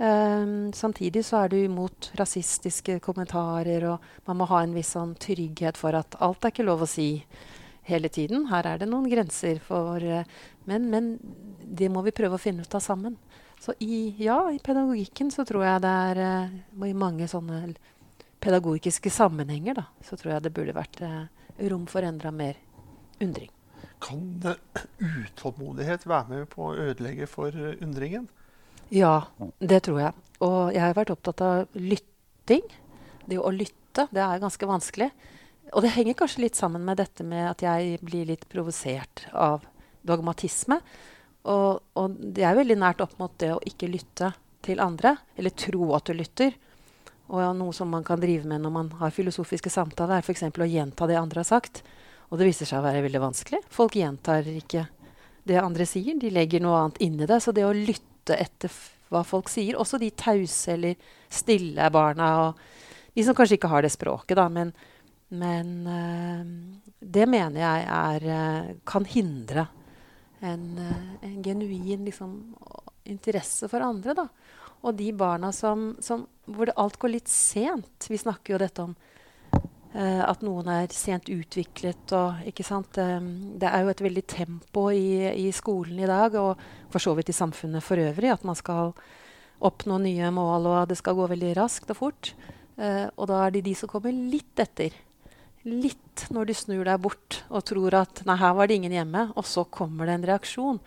um, 0.00 0.72
samtidig 0.76 1.22
så 1.28 1.44
er 1.44 1.52
du 1.52 1.58
imot 1.60 2.10
rasistiske 2.18 2.98
kommentarer, 3.04 3.86
og 3.92 4.28
man 4.28 4.40
må 4.40 4.48
ha 4.50 4.64
en 4.64 4.74
viss 4.76 4.94
sånn 4.96 5.14
trygghet 5.20 5.80
for 5.80 5.96
at 5.98 6.16
alt 6.24 6.44
er 6.44 6.54
ikke 6.54 6.66
lov 6.66 6.84
å 6.84 6.90
si 6.90 7.10
hele 7.88 8.10
tiden. 8.12 8.48
Her 8.50 8.66
er 8.72 8.80
det 8.80 8.88
noen 8.90 9.08
grenser 9.10 9.60
for 9.64 10.02
uh, 10.02 10.24
men, 10.64 10.90
men, 10.90 11.18
det 11.64 11.88
må 11.90 12.02
vi 12.06 12.14
prøve 12.14 12.36
å 12.36 12.42
finne 12.42 12.64
ut 12.66 12.74
av 12.74 12.82
sammen. 12.84 13.16
Så 13.60 13.74
i, 13.84 14.14
ja, 14.22 14.38
i 14.52 14.58
pedagogikken 14.62 15.30
så 15.32 15.44
tror 15.48 15.66
jeg 15.66 15.84
det 15.84 15.94
er 16.10 16.20
uh, 16.24 16.86
i 16.88 16.96
mange 16.96 17.28
sånne 17.28 17.74
pedagogiske 18.40 19.12
sammenhenger, 19.12 19.82
da, 19.82 19.86
så 20.04 20.16
tror 20.16 20.34
jeg 20.34 20.44
det 20.46 20.54
burde 20.56 20.76
vært 20.76 21.00
uh, 21.04 21.24
rom 21.68 21.86
for 21.90 22.06
enda 22.06 22.32
mer 22.32 22.60
undring. 23.20 23.50
Kan 24.00 24.38
utålmodighet 24.40 26.06
være 26.08 26.28
med 26.30 26.46
på 26.52 26.70
å 26.70 26.76
ødelegge 26.88 27.28
for 27.28 27.52
undringen? 27.52 28.30
Ja, 28.90 29.28
det 29.58 29.84
tror 29.86 30.00
jeg. 30.02 30.14
Og 30.42 30.72
jeg 30.74 30.82
har 30.82 30.96
vært 30.96 31.12
opptatt 31.14 31.42
av 31.46 31.76
lytting. 31.78 32.64
Det 33.30 33.38
å 33.38 33.52
lytte, 33.54 34.08
det 34.10 34.22
er 34.24 34.42
ganske 34.42 34.66
vanskelig. 34.66 35.10
Og 35.70 35.84
det 35.84 35.92
henger 35.94 36.16
kanskje 36.18 36.42
litt 36.42 36.58
sammen 36.58 36.82
med 36.82 36.98
dette 36.98 37.22
med 37.22 37.46
at 37.52 37.62
jeg 37.62 38.00
blir 38.02 38.26
litt 38.26 38.48
provosert 38.50 39.28
av 39.30 39.62
dogmatisme. 40.02 40.80
Og, 41.46 41.78
og, 41.94 42.18
det 42.18 42.44
er 42.44 42.58
veldig 42.58 42.80
nært 42.82 43.04
opp 43.04 43.14
mot 43.20 43.32
det 43.38 43.52
å 43.54 43.62
ikke 43.62 43.92
lytte 43.92 44.32
til 44.66 44.82
andre, 44.82 45.14
eller 45.38 45.54
tro 45.56 45.92
at 45.96 46.10
du 46.10 46.16
lytter. 46.18 46.58
Og 47.30 47.54
noe 47.56 47.72
som 47.76 47.88
man 47.94 48.02
kan 48.04 48.20
drive 48.20 48.48
med 48.50 48.64
når 48.64 48.74
man 48.74 48.90
har 48.98 49.14
filosofiske 49.14 49.70
samtaler, 49.70 50.18
er 50.18 50.26
f.eks. 50.26 50.48
å 50.50 50.66
gjenta 50.66 51.06
det 51.06 51.20
andre 51.20 51.44
har 51.44 51.52
sagt. 51.52 51.84
Og 52.30 52.42
det 52.42 52.50
viser 52.50 52.66
seg 52.66 52.82
å 52.82 52.88
være 52.88 53.06
veldig 53.06 53.22
vanskelig. 53.22 53.62
Folk 53.70 53.94
gjentar 53.98 54.50
ikke 54.50 54.88
det 55.46 55.62
andre 55.62 55.86
sier. 55.86 56.18
De 56.18 56.34
legger 56.34 56.62
noe 56.62 56.82
annet 56.82 57.00
inni 57.06 57.30
det. 57.30 57.38
Så 57.42 57.54
det 57.54 57.64
å 57.66 57.74
lytte 57.74 58.09
etter 58.38 58.72
hva 59.10 59.24
folk 59.26 59.50
sier, 59.50 59.78
også 59.78 59.98
de 59.98 60.12
tause 60.14 60.76
eller 60.76 60.94
stille 61.30 61.88
barna, 61.90 62.30
og 62.44 62.60
de 63.16 63.24
som 63.26 63.34
kanskje 63.34 63.58
ikke 63.58 63.70
har 63.72 63.82
det 63.82 63.92
språket, 63.92 64.36
da, 64.38 64.46
men, 64.52 64.70
men 65.34 65.72
øh, 65.90 66.52
det 67.00 67.26
mener 67.28 67.60
jeg 67.60 67.86
er, 67.90 68.28
øh, 68.36 68.72
kan 68.86 69.06
hindre 69.08 69.66
en, 70.40 70.78
eh, 70.78 71.30
en 71.30 71.42
genuin 71.42 72.04
liksom, 72.04 72.56
interesse 73.04 73.68
for 73.68 73.82
andre. 73.84 74.14
Da. 74.14 74.26
Og 74.82 74.96
de 74.96 75.10
barna 75.12 75.52
som, 75.52 75.96
som, 76.00 76.26
hvor 76.46 76.72
alt 76.76 76.98
går 77.00 77.12
litt 77.12 77.28
sent 77.28 78.06
Vi 78.08 78.16
snakker 78.16 78.54
jo 78.54 78.60
dette 78.62 78.84
om 78.84 78.94
at 79.98 80.44
noen 80.46 80.68
er 80.70 80.92
sent 80.94 81.26
utviklet. 81.32 82.12
Og, 82.14 82.44
ikke 82.46 82.66
sant? 82.66 82.94
Um, 83.00 83.58
det 83.58 83.66
er 83.66 83.82
jo 83.82 83.90
et 83.90 84.02
veldig 84.04 84.22
tempo 84.30 84.86
i, 84.94 85.26
i, 85.32 85.48
skolen 85.54 85.98
i 85.98 86.06
dag, 86.06 86.36
og 86.38 86.60
for 86.92 87.02
så 87.02 87.16
vidt 87.18 87.32
i 87.32 87.36
samfunnet 87.36 87.82
for 87.82 87.98
øvrig, 87.98 88.30
at 88.30 88.46
man 88.46 88.58
skal 88.58 88.94
oppnå 89.60 89.98
nye 90.04 90.30
mål, 90.32 90.70
og 90.70 90.88
det 90.92 91.00
skal 91.00 91.18
gå 91.18 91.26
veldig 91.32 91.54
raskt 91.58 91.90
og 91.90 91.98
fort. 91.98 92.34
Uh, 92.78 93.10
og 93.16 93.26
da 93.32 93.44
er 93.44 93.56
det 93.56 93.66
de 93.66 93.74
som 93.76 93.90
kommer 93.90 94.14
litt 94.14 94.62
etter 94.62 94.94
litt 95.68 96.26
når 96.32 96.48
du 96.48 96.54
snur 96.56 96.86
deg 96.88 97.02
bort 97.04 97.42
og 97.50 97.64
tror 97.68 97.94
at 97.98 98.22
'nei, 98.24 98.36
her 98.40 98.54
var 98.56 98.68
det 98.68 98.78
ingen 98.80 98.96
hjemme', 98.96 99.32
og 99.36 99.44
så 99.44 99.64
kommer 99.64 100.06
det 100.06 100.14
en 100.14 100.28
reaksjon. 100.32 100.80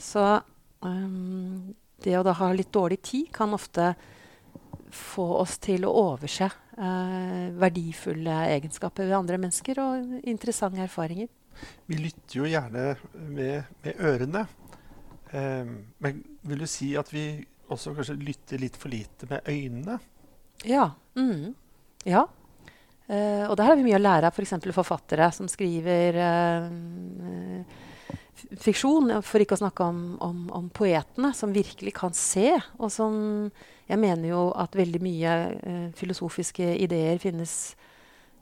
Så 0.00 0.40
um, 0.80 1.74
det 2.00 2.16
å 2.18 2.24
da 2.24 2.32
ha 2.32 2.52
litt 2.52 2.72
dårlig 2.72 3.02
tid 3.02 3.32
kan 3.32 3.52
ofte 3.52 3.94
få 4.94 5.26
oss 5.42 5.58
til 5.58 5.84
å 5.84 5.92
overse 6.14 6.48
verdifulle 6.74 8.34
egenskaper 8.50 9.06
ved 9.06 9.16
andre 9.16 9.38
mennesker 9.38 9.78
og 9.82 10.14
interessante 10.26 10.82
erfaringer. 10.82 11.28
Vi 11.86 11.98
lytter 12.00 12.40
jo 12.40 12.48
gjerne 12.50 12.86
med, 13.30 13.68
med 13.84 14.00
ørene. 14.02 14.44
Um, 15.34 15.74
men 16.02 16.22
vil 16.46 16.64
du 16.64 16.66
si 16.70 16.92
at 16.98 17.10
vi 17.14 17.26
også 17.70 17.94
kanskje 17.94 18.16
lytter 18.18 18.60
litt 18.62 18.78
for 18.78 18.90
lite 18.90 19.28
med 19.30 19.46
øynene? 19.50 19.98
Ja. 20.66 20.88
Mm. 21.14 21.54
Ja, 22.04 22.26
Uh, 23.04 23.44
og 23.50 23.58
der 23.60 23.68
har 23.68 23.76
vi 23.76 23.84
mye 23.84 23.98
å 23.98 24.00
lære 24.00 24.30
av 24.30 24.32
f.eks. 24.32 24.54
For 24.64 24.78
forfattere 24.78 25.26
som 25.36 25.48
skriver 25.50 26.16
uh, 26.16 27.82
fiksjon. 28.60 29.12
For 29.24 29.42
ikke 29.42 29.56
å 29.58 29.62
snakke 29.62 29.86
om, 29.86 30.02
om, 30.24 30.44
om, 30.54 30.68
poetene, 30.74 31.32
som 31.36 31.54
virkelig 31.54 31.94
kan 31.96 32.14
se. 32.16 32.52
Og 32.78 32.92
som 32.92 33.50
Jeg 33.84 34.00
mener 34.00 34.30
jo 34.30 34.44
at 34.56 34.76
veldig 34.76 35.00
mye 35.04 35.32
uh, 35.54 35.88
filosofiske 35.96 36.76
ideer 36.80 37.18
finnes 37.22 37.74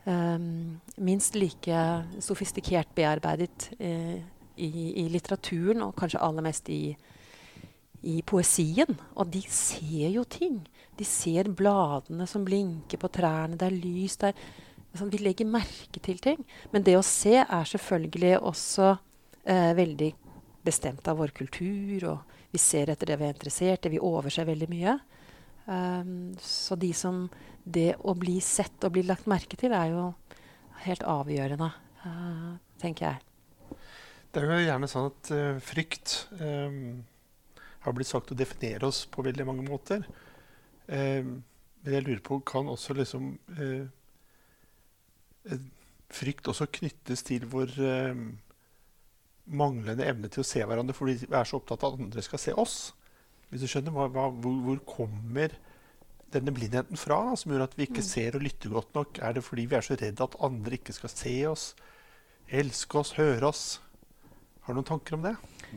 minst 0.02 1.36
like 1.38 1.80
sofistikert 2.18 2.88
bearbeidet 2.90 3.68
i, 3.78 4.70
i, 4.98 5.04
litteraturen, 5.12 5.84
og 5.86 5.94
kanskje 5.94 6.22
aller 6.22 6.42
mest 6.42 6.68
i, 6.72 6.96
i 8.02 8.16
poesien. 8.26 8.98
Og 9.14 9.30
de 9.32 9.42
ser 9.46 10.10
jo 10.16 10.24
ting. 10.24 10.60
De 10.98 11.06
ser 11.06 11.50
bladene 11.54 12.26
som 12.30 12.44
blinker 12.46 13.00
på 13.00 13.10
trærne. 13.14 13.58
Det 13.58 13.68
er 13.68 13.78
lys 13.78 14.18
der. 14.22 14.36
Sånn, 14.92 15.12
vi 15.12 15.22
legger 15.22 15.48
merke 15.48 16.02
til 16.04 16.18
ting. 16.20 16.42
Men 16.72 16.84
det 16.84 16.98
å 16.98 17.06
se 17.06 17.38
er 17.40 17.68
selvfølgelig 17.68 18.36
også 18.42 18.96
eh, 19.44 19.72
veldig 19.78 20.10
bestemt 20.64 21.08
av 21.08 21.18
vår 21.22 21.34
kultur. 21.36 22.08
Og 22.12 22.52
vi 22.52 22.60
ser 22.62 22.92
etter 22.92 23.12
det 23.12 23.18
vi 23.20 23.28
er 23.28 23.34
interessert 23.34 23.86
i. 23.86 23.94
Vi 23.94 24.02
overser 24.02 24.48
veldig 24.48 24.68
mye. 24.72 24.98
Um, 25.62 26.32
så 26.42 26.74
de 26.74 26.90
som 26.90 27.28
Det 27.62 27.94
å 28.02 28.16
bli 28.18 28.40
sett 28.42 28.82
og 28.82 28.96
bli 28.96 29.04
lagt 29.06 29.28
merke 29.30 29.54
til 29.54 29.70
er 29.70 29.92
jo 29.92 30.08
helt 30.82 31.04
avgjørende, 31.06 31.68
uh, 32.02 32.56
tenker 32.82 33.06
jeg. 33.06 33.76
Det 34.34 34.42
er 34.42 34.50
jo 34.50 34.64
gjerne 34.64 34.88
sånn 34.90 35.06
at 35.12 35.30
uh, 35.30 35.60
frykt 35.62 36.16
um, 36.40 37.04
har 37.86 37.94
blitt 37.94 38.10
sagt 38.10 38.32
å 38.34 38.38
definere 38.38 38.88
oss 38.90 39.04
på 39.06 39.22
veldig 39.22 39.46
mange 39.46 39.66
måter. 39.68 40.02
Eh, 40.86 41.22
men 41.22 41.94
jeg 41.96 42.06
lurer 42.06 42.22
på, 42.24 42.40
kan 42.46 42.70
også 42.70 42.94
liksom 42.98 43.36
uh, 43.58 43.86
Frykt 46.12 46.46
også 46.46 46.68
knyttes 46.70 47.24
til 47.24 47.46
vår 47.50 47.70
eh, 47.82 48.18
manglende 49.50 50.06
evne 50.06 50.30
til 50.32 50.42
å 50.42 50.46
se 50.46 50.62
hverandre 50.62 50.94
fordi 50.96 51.24
vi 51.24 51.34
er 51.34 51.48
så 51.48 51.58
opptatt 51.58 51.82
av 51.82 51.94
at 51.94 52.02
andre 52.04 52.24
skal 52.24 52.40
se 52.40 52.54
oss? 52.58 52.76
Hvis 53.50 53.64
du 53.64 53.68
skjønner, 53.68 53.92
hva, 53.92 54.08
hva, 54.08 54.28
hvor, 54.32 54.58
hvor, 54.64 54.82
kommer 54.88 55.54
denne 56.32 56.54
blindheten 56.56 56.96
fra, 56.96 57.18
da, 57.28 57.36
som 57.36 57.52
gjør 57.52 57.66
at 57.66 57.74
vi 57.76 57.84
ikke 57.84 58.00
mm. 58.00 58.08
ser 58.08 58.38
og 58.38 58.44
lytter 58.46 58.72
godt 58.72 58.94
nok? 58.96 59.18
Er 59.20 59.36
det 59.36 59.44
fordi 59.44 59.66
vi 59.68 59.76
er 59.76 59.84
så 59.84 59.98
redd 60.00 60.22
at 60.24 60.38
andre 60.40 60.78
ikke 60.78 60.94
skal 60.96 61.12
se 61.12 61.34
oss, 61.50 61.66
elske 62.48 63.02
oss, 63.02 63.12
høre 63.18 63.50
oss? 63.50 63.64
Har 64.62 64.72
du 64.72 64.80
noen 64.80 64.88
tanker 64.88 65.18
om 65.18 65.26
det? 65.26 65.34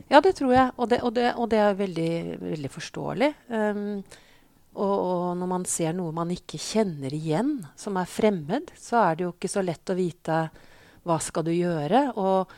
Ja, 0.08 0.22
det 0.22 0.36
tror 0.38 0.54
jeg. 0.54 0.70
Og 0.76 0.88
det, 0.88 1.02
og 1.04 1.12
det, 1.16 1.26
og 1.34 1.50
det 1.52 1.60
er 1.60 1.76
veldig, 1.76 2.12
veldig 2.46 2.70
forståelig. 2.72 3.30
Um, 3.50 3.82
og, 4.76 4.94
og, 4.94 5.28
når 5.40 5.50
man 5.50 5.64
ser 5.68 5.96
noe 5.96 6.14
man 6.16 6.32
ikke 6.32 6.60
kjenner 6.60 7.12
igjen, 7.16 7.58
som 7.80 7.96
er 8.00 8.08
fremmed, 8.08 8.72
så 8.78 9.02
er 9.02 9.16
det 9.16 9.26
jo 9.26 9.34
ikke 9.34 9.50
så 9.52 9.64
lett 9.64 9.92
å 9.92 9.96
vite 9.98 10.40
hva 11.06 11.16
skal 11.22 11.46
du 11.46 11.52
gjøre. 11.52 12.06
Og, 12.20 12.56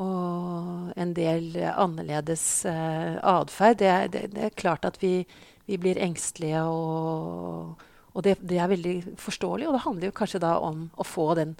og 0.00 0.92
en 0.96 1.12
del 1.14 1.56
annerledes 1.68 2.64
eh, 2.68 3.18
atferd. 3.18 3.80
Det, 3.82 3.92
det, 4.14 4.26
det, 4.34 4.44
er 4.48 4.58
klart 4.58 4.86
at 4.88 4.98
vi, 5.02 5.26
vi 5.68 5.78
blir 5.80 6.00
engstelige, 6.00 6.62
og, 6.64 7.82
og 8.12 8.26
det, 8.26 8.38
det, 8.40 8.58
er 8.58 8.72
veldig 8.72 8.96
forståelig. 9.20 9.68
Og 9.68 9.76
det 9.76 9.84
handler 9.86 10.10
jo 10.10 10.18
kanskje 10.22 10.42
da 10.42 10.56
om 10.64 10.86
å 10.96 11.06
få 11.06 11.32
den 11.38 11.56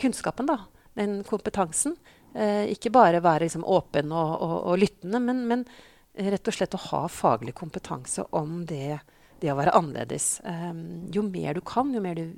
kunnskapen, 0.00 0.50
da. 0.50 0.64
Den 0.98 1.20
kompetansen. 1.28 1.96
Eh, 2.36 2.72
ikke 2.74 2.92
bare 2.92 3.22
være 3.24 3.46
liksom, 3.46 3.64
åpen 3.64 4.12
og, 4.12 4.32
og 4.42 4.80
lyttende, 4.80 5.20
men, 5.22 5.44
men, 5.48 5.68
rett 6.16 6.48
og 6.48 6.56
slett 6.56 6.74
å 6.76 6.80
ha 6.90 7.02
faglig 7.12 7.52
kompetanse 7.56 8.24
om 8.36 8.62
det 8.68 8.98
å 9.44 9.56
være 9.56 9.74
annerledes. 9.76 10.40
Eh, 10.44 10.72
jo 11.14 11.24
mer 11.24 11.56
du 11.56 11.62
kan, 11.64 11.92
jo 11.94 12.02
mer 12.04 12.18
du, 12.18 12.36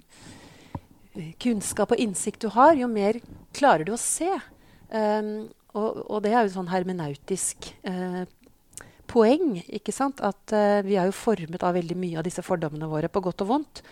uh, 1.16 1.32
kunnskap 1.42 1.94
og 1.94 2.02
innsikt 2.02 2.42
du 2.44 2.50
har, 2.54 2.76
jo 2.78 2.90
mer 2.90 3.20
klarer 3.56 3.87
du 3.87 3.94
å 3.94 4.00
se. 4.02 4.30
Um, 4.88 5.48
og, 5.77 5.98
og, 6.09 6.18
det 6.24 6.33
er 6.33 6.46
jo 6.46 6.55
sånn 6.55 6.70
hermenautisk 6.72 7.70
uh, 7.88 8.24
poeng. 9.11 9.59
ikke 9.66 9.94
sant? 9.94 10.22
At 10.24 10.55
uh, 10.57 10.81
vi 10.87 10.96
er 10.96 11.11
jo 11.11 11.16
formet 11.16 11.64
av 11.64 11.77
veldig 11.77 11.98
mye 11.98 12.20
av 12.20 12.27
disse 12.29 12.44
fordommene 12.44 12.88
våre, 12.90 13.11
på 13.12 13.22
godt 13.24 13.44
og 13.44 13.53
vondt. 13.53 13.83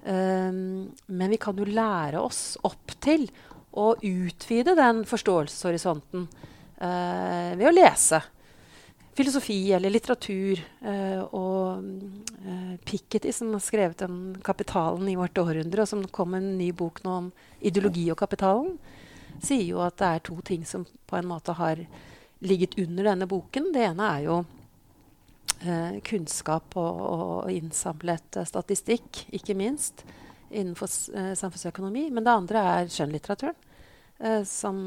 Um, 0.00 0.90
men 1.12 1.32
vi 1.32 1.40
kan 1.40 1.58
jo 1.58 1.68
lære 1.68 2.20
oss 2.22 2.56
opp 2.66 2.96
til 3.04 3.28
å 3.70 3.92
utvide 3.94 4.74
den 4.74 5.04
forståelseshorisonten 5.06 6.24
ved 6.80 7.66
å 7.68 7.72
lese 7.74 8.18
filosofi 9.20 9.72
eller 9.76 9.92
litteratur. 9.92 10.60
Uh, 10.84 11.22
og 11.36 11.84
uh, 12.46 12.74
Piketty, 12.86 13.32
som 13.34 13.52
har 13.54 13.64
skrevet 13.64 14.04
om 14.06 14.20
kapitalen 14.44 15.08
i 15.10 15.18
vårt 15.18 15.38
århundre, 15.40 15.84
og 15.84 15.90
som 15.90 16.06
kom 16.12 16.34
med 16.34 16.44
en 16.44 16.58
ny 16.60 16.70
bok 16.76 17.02
nå 17.04 17.16
om 17.24 17.30
ideologi 17.60 18.08
og 18.12 18.20
kapitalen, 18.20 18.76
sier 19.44 19.66
jo 19.66 19.82
at 19.84 19.98
det 20.00 20.08
er 20.08 20.24
to 20.26 20.38
ting 20.46 20.64
som 20.68 20.86
på 21.10 21.18
en 21.18 21.28
måte 21.30 21.54
har 21.58 21.82
ligget 22.40 22.78
under 22.80 23.10
denne 23.10 23.28
boken. 23.28 23.70
Det 23.74 23.84
ene 23.90 24.08
er 24.16 24.24
jo 24.26 24.38
eh, 25.64 26.00
kunnskap 26.06 26.76
og, 26.80 27.00
og 27.04 27.52
innsamlet 27.52 28.40
statistikk, 28.48 29.26
ikke 29.36 29.58
minst. 29.58 30.04
innenfor 30.50 30.88
eh, 31.14 31.34
samfunnsøkonomi. 31.38 32.08
Men 32.10 32.26
det 32.26 32.32
andre 32.34 32.62
er 32.74 32.90
skjønnlitteraturen, 32.90 33.58
eh, 34.18 34.42
som, 34.48 34.80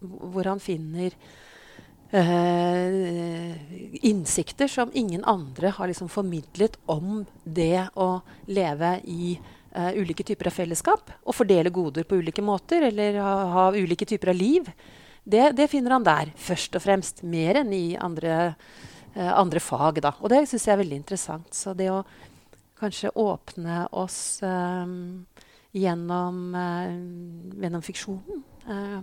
hvor 0.00 0.48
han 0.50 0.62
finner 0.62 1.14
innsikter 4.06 4.68
som 4.70 4.90
ingen 4.94 5.24
andre 5.26 5.72
har 5.74 5.88
liksom 5.90 6.06
formidlet 6.08 6.76
om 6.86 7.24
det 7.42 7.88
å 7.98 8.20
leve 8.46 9.00
i 9.02 9.32
ulike 9.74 10.22
typer 10.22 10.46
av 10.46 10.54
fellesskap. 10.54 11.10
Og 11.26 11.34
fordele 11.34 11.72
goder 11.74 12.06
på 12.06 12.20
ulike 12.22 12.42
måter, 12.46 12.86
eller 12.86 13.18
ha, 13.18 13.32
ha 13.50 13.64
ulike 13.74 14.06
typer 14.06 14.30
av 14.30 14.38
liv. 14.38 14.70
Det, 15.24 15.48
det, 15.58 15.66
finner 15.72 15.96
han 15.96 16.06
der, 16.06 16.30
først 16.38 16.78
og 16.78 16.84
fremst. 16.84 17.24
Mer 17.26 17.58
enn 17.64 17.74
i 17.74 17.96
andre, 17.98 18.54
andre 19.16 19.58
fag. 19.64 19.98
Da. 20.06 20.14
Og 20.22 20.30
det 20.30 20.44
syns 20.46 20.68
jeg 20.68 20.76
er 20.76 20.82
veldig 20.84 21.00
interessant. 21.02 21.50
Så 21.50 21.74
det 21.74 21.90
å 21.90 22.04
kanskje 22.78 23.10
åpne 23.14 23.86
oss 23.92 24.42
eh, 24.42 24.86
gjennom, 25.72 26.54
eh, 26.54 27.62
gjennom, 27.62 27.82
fiksjonen. 27.82 28.42
Uh, 28.64 29.00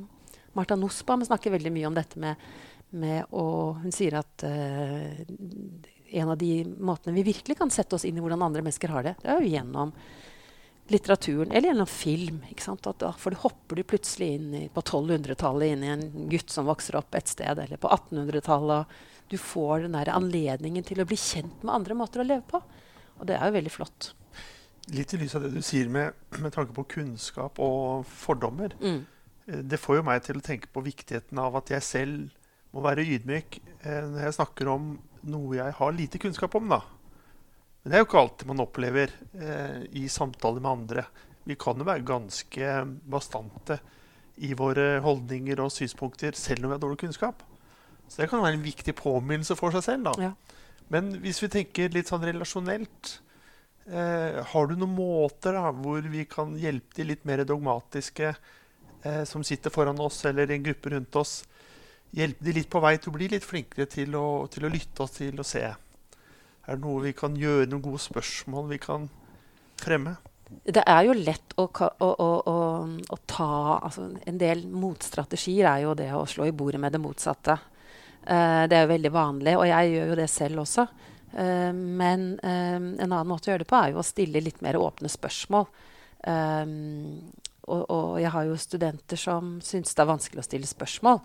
Martha 0.57 0.75
Nussbaum 0.75 1.23
snakker 1.25 1.53
veldig 1.53 1.71
mye 1.73 1.87
om 1.89 1.95
dette 1.95 2.19
med, 2.19 2.39
med 2.91 3.31
å 3.31 3.45
Hun 3.81 3.93
sier 3.95 4.17
at 4.19 4.43
uh, 4.43 5.21
en 6.11 6.29
av 6.33 6.37
de 6.37 6.65
måtene 6.79 7.15
vi 7.15 7.23
virkelig 7.31 7.57
kan 7.57 7.71
sette 7.71 7.95
oss 7.95 8.05
inn 8.05 8.17
i 8.19 8.23
hvordan 8.23 8.43
andre 8.43 8.63
mennesker 8.65 8.91
har 8.91 9.05
det, 9.07 9.15
det 9.21 9.31
er 9.31 9.39
jo 9.39 9.53
gjennom 9.53 9.93
litteraturen 10.91 11.51
eller 11.51 11.71
gjennom 11.71 11.87
film. 11.87 12.41
At, 12.67 13.03
for 13.17 13.31
du 13.31 13.39
hopper 13.39 13.79
du 13.79 13.83
plutselig 13.87 14.33
inn 14.35 14.49
i, 14.57 14.63
på 14.73 14.83
1200-tallet 14.83 15.71
inn 15.71 15.85
i 15.85 15.91
en 15.93 16.05
gutt 16.31 16.51
som 16.51 16.67
vokser 16.67 16.97
opp 16.99 17.15
et 17.15 17.31
sted, 17.31 17.59
eller 17.63 17.79
på 17.79 17.87
1800-tallet. 17.87 18.97
Du 19.31 19.37
får 19.39 19.85
den 19.85 19.95
der 19.95 20.11
anledningen 20.11 20.83
til 20.83 20.99
å 20.99 21.07
bli 21.07 21.15
kjent 21.19 21.63
med 21.63 21.75
andre 21.77 21.95
måter 21.95 22.23
å 22.23 22.27
leve 22.27 22.43
på. 22.49 22.59
Og 23.21 23.29
det 23.29 23.37
er 23.37 23.47
jo 23.47 23.55
veldig 23.55 23.71
flott. 23.71 24.11
Litt 24.91 25.13
i 25.13 25.21
lys 25.21 25.37
av 25.37 25.45
det 25.45 25.53
du 25.53 25.61
sier 25.63 25.87
med, 25.91 26.17
med 26.41 26.51
tanke 26.51 26.75
på 26.75 26.87
kunnskap 26.97 27.61
og 27.63 28.03
fordommer. 28.09 28.75
Mm. 28.81 29.03
Eh, 29.47 29.63
det 29.71 29.79
får 29.79 30.01
jo 30.01 30.07
meg 30.09 30.25
til 30.25 30.41
å 30.41 30.43
tenke 30.43 30.71
på 30.73 30.83
viktigheten 30.83 31.39
av 31.39 31.55
at 31.61 31.71
jeg 31.71 31.87
selv 31.87 32.40
må 32.71 32.83
være 32.85 33.05
ydmyk 33.17 33.59
eh, 33.83 34.03
når 34.07 34.25
jeg 34.27 34.37
snakker 34.39 34.71
om 34.71 34.93
noe 35.31 35.57
jeg 35.57 35.77
har 35.77 35.95
lite 35.95 36.21
kunnskap 36.21 36.55
om. 36.57 36.71
da. 36.71 36.81
Men 37.81 37.91
det 37.91 37.97
er 37.97 38.03
jo 38.03 38.09
ikke 38.09 38.21
alltid 38.21 38.51
man 38.51 38.63
opplever 38.63 39.13
eh, 39.33 39.81
i 39.97 40.07
samtaler 40.11 40.61
med 40.61 40.71
andre. 40.71 41.05
Vi 41.49 41.57
kan 41.59 41.79
jo 41.79 41.87
være 41.87 42.05
ganske 42.05 42.73
bastante 43.09 43.79
i 44.41 44.53
våre 44.57 44.99
holdninger 45.03 45.59
og 45.61 45.73
synspunkter 45.73 46.37
selv 46.37 46.65
om 46.65 46.71
vi 46.71 46.77
har 46.77 46.83
dårlig 46.83 47.01
kunnskap. 47.03 47.41
Så 48.07 48.21
det 48.21 48.29
kan 48.31 48.43
være 48.43 48.59
en 48.59 48.65
viktig 48.65 48.93
påminnelse 48.97 49.55
for 49.57 49.73
seg 49.73 49.85
selv. 49.85 50.09
da. 50.09 50.29
Ja. 50.29 50.61
Men 50.91 51.13
hvis 51.23 51.41
vi 51.43 51.49
tenker 51.51 51.93
litt 51.93 52.09
sånn 52.11 52.25
relasjonelt 52.27 53.13
eh, 53.87 54.41
Har 54.51 54.67
du 54.67 54.75
noen 54.75 54.97
måter 54.97 55.55
da, 55.55 55.69
hvor 55.71 56.03
vi 56.11 56.25
kan 56.29 56.57
hjelpe 56.59 56.97
de 56.97 57.07
litt 57.13 57.23
mer 57.25 57.45
dogmatiske 57.47 58.33
eh, 58.33 59.23
som 59.29 59.45
sitter 59.47 59.73
foran 59.73 60.01
oss, 60.03 60.19
eller 60.27 60.51
i 60.51 60.57
en 60.57 60.67
gruppe 60.67 60.91
rundt 60.93 61.15
oss? 61.21 61.39
Hjelpe 62.11 62.43
de 62.43 62.55
litt 62.57 62.69
på 62.71 62.81
vei 62.83 62.97
til 62.99 63.13
å 63.13 63.15
bli 63.15 63.29
litt 63.31 63.45
flinkere 63.47 63.87
til 63.87 64.17
å, 64.19 64.25
til 64.51 64.67
å 64.67 64.71
lytte 64.71 65.05
oss 65.05 65.15
til 65.15 65.39
å 65.39 65.47
se? 65.47 65.63
Er 65.63 66.77
det 66.77 66.83
noe 66.83 67.05
vi 67.05 67.13
kan 67.15 67.37
gjøre, 67.39 67.69
noen 67.71 67.83
gode 67.85 68.01
spørsmål 68.03 68.67
vi 68.73 68.79
kan 68.83 69.07
fremme? 69.81 70.17
Det 70.51 70.83
er 70.83 71.05
jo 71.07 71.15
lett 71.15 71.53
å, 71.55 71.65
å, 71.71 72.09
å, 72.11 72.55
å 73.15 73.17
ta 73.29 73.51
altså 73.77 74.09
En 74.27 74.39
del 74.39 74.65
motstrategier 74.67 75.69
er 75.69 75.85
jo 75.85 75.93
det 75.95 76.09
å 76.11 76.25
slå 76.27 76.49
i 76.49 76.55
bordet 76.55 76.81
med 76.83 76.91
det 76.91 76.99
motsatte. 76.99 77.55
Uh, 78.21 78.67
det 78.69 78.75
er 78.75 78.83
jo 78.83 78.91
veldig 78.91 79.11
vanlig, 79.15 79.55
og 79.57 79.65
jeg 79.69 79.93
gjør 79.93 80.11
jo 80.11 80.17
det 80.19 80.27
selv 80.29 80.63
også. 80.65 80.85
Uh, 81.31 81.71
men 81.71 82.33
uh, 82.43 82.75
en 82.77 83.07
annen 83.07 83.29
måte 83.31 83.47
å 83.47 83.53
gjøre 83.53 83.63
det 83.63 83.69
på 83.71 83.79
er 83.79 83.93
jo 83.93 84.01
å 84.03 84.05
stille 84.05 84.43
litt 84.43 84.59
mer 84.65 84.79
åpne 84.81 85.11
spørsmål. 85.11 85.71
Og, 86.21 87.81
og, 87.81 88.19
jeg 88.21 88.29
har 88.29 88.45
jo 88.45 88.57
studenter 88.61 89.17
som 89.17 89.55
syns 89.65 89.95
det 89.97 90.03
er 90.03 90.09
vanskelig 90.11 90.43
å 90.43 90.45
stille 90.45 90.67
spørsmål. 90.69 91.17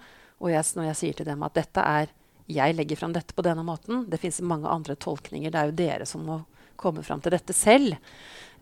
Og 0.43 0.53
jeg, 0.53 0.65
når 0.77 0.91
jeg 0.91 1.01
sier 1.01 1.19
til 1.19 1.29
dem 1.29 1.45
at 1.47 1.57
dette 1.57 1.83
er 1.83 2.13
jeg 2.47 2.77
legger 2.79 2.99
fram 3.01 3.15
dette 3.15 3.35
på 3.35 3.43
denne 3.43 3.65
måten. 3.67 4.05
Det 4.11 4.21
fins 4.23 4.39
mange 4.41 4.71
andre 4.71 4.95
tolkninger. 4.95 5.51
Det 5.51 5.61
er 5.61 5.71
jo 5.71 5.79
dere 5.81 6.07
som 6.07 6.23
må 6.27 6.41
komme 6.79 7.03
fram 7.03 7.21
til 7.25 7.35
dette 7.35 7.55
selv. 7.57 7.97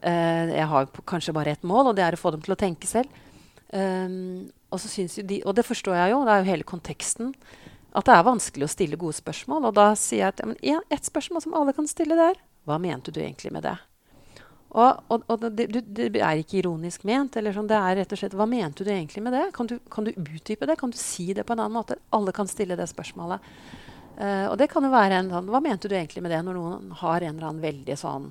jeg 0.00 0.66
har 0.68 0.88
kanskje 1.04 1.32
bare 1.32 1.52
ett 1.52 1.62
mål, 1.62 1.88
og 1.88 1.96
det 1.96 2.04
er 2.04 2.16
å 2.16 2.20
få 2.20 2.30
dem 2.30 2.42
til 2.44 2.52
å 2.52 2.60
tenke 2.60 2.86
selv. 2.86 3.08
og, 3.72 4.80
de, 5.28 5.42
og 5.44 5.54
det 5.54 5.64
forstår 5.64 5.96
jeg 5.96 6.10
jo. 6.12 6.24
Det 6.24 6.32
er 6.32 6.42
jo 6.42 6.50
hele 6.50 6.68
konteksten 6.68 7.34
at 7.94 8.08
det 8.08 8.14
er 8.14 8.26
vanskelig 8.26 8.66
å 8.66 8.72
stille 8.72 8.98
gode 9.00 9.16
spørsmål. 9.16 9.68
Og 9.68 9.74
da 9.76 9.92
sier 9.98 10.24
jeg 10.24 10.32
at 10.32 10.64
ja, 10.64 10.80
ett 10.90 11.04
spørsmål 11.04 11.44
som 11.44 11.54
alle 11.54 11.76
kan 11.76 11.88
stille, 11.88 12.16
der 12.16 12.40
Hva 12.64 12.78
mente 12.80 13.12
du 13.12 13.20
egentlig 13.20 13.52
med 13.52 13.66
det? 13.66 13.76
Og, 14.74 15.04
og, 15.06 15.24
og 15.30 15.44
det, 15.54 15.68
det, 15.70 16.08
er 16.18 16.40
ikke 16.40 16.58
ironisk 16.58 17.04
ment. 17.06 17.36
eller 17.38 17.54
sånn, 17.54 17.68
Det 17.70 17.78
er 17.78 18.00
rett 18.00 18.12
og 18.14 18.18
slett 18.18 18.34
Hva 18.34 18.46
mente 18.50 18.82
du 18.82 18.90
egentlig 18.90 19.22
med 19.22 19.36
det? 19.36 19.44
Kan 19.54 19.70
du, 19.70 19.76
kan 19.90 20.06
du 20.06 20.10
utdype 20.10 20.66
det? 20.66 20.76
Kan 20.80 20.90
du 20.90 20.98
si 20.98 21.28
det 21.32 21.46
på 21.46 21.54
en 21.54 21.62
annen 21.62 21.76
måte? 21.78 22.00
Alle 22.16 22.34
kan 22.34 22.50
stille 22.50 22.74
det 22.78 22.88
spørsmålet. 22.90 23.44
Uh, 24.18 24.46
og 24.50 24.58
det 24.58 24.68
kan 24.70 24.84
jo 24.86 24.92
være 24.92 25.16
en 25.18 25.30
sånn 25.32 25.48
Hva 25.50 25.58
mente 25.62 25.90
du 25.90 25.94
egentlig 25.96 26.22
med 26.22 26.30
det, 26.30 26.38
når 26.46 26.58
noen 26.58 26.90
har 27.00 27.22
en 27.22 27.32
eller 27.34 27.48
annen 27.48 27.64
veldig 27.64 27.96
sånn 27.98 28.28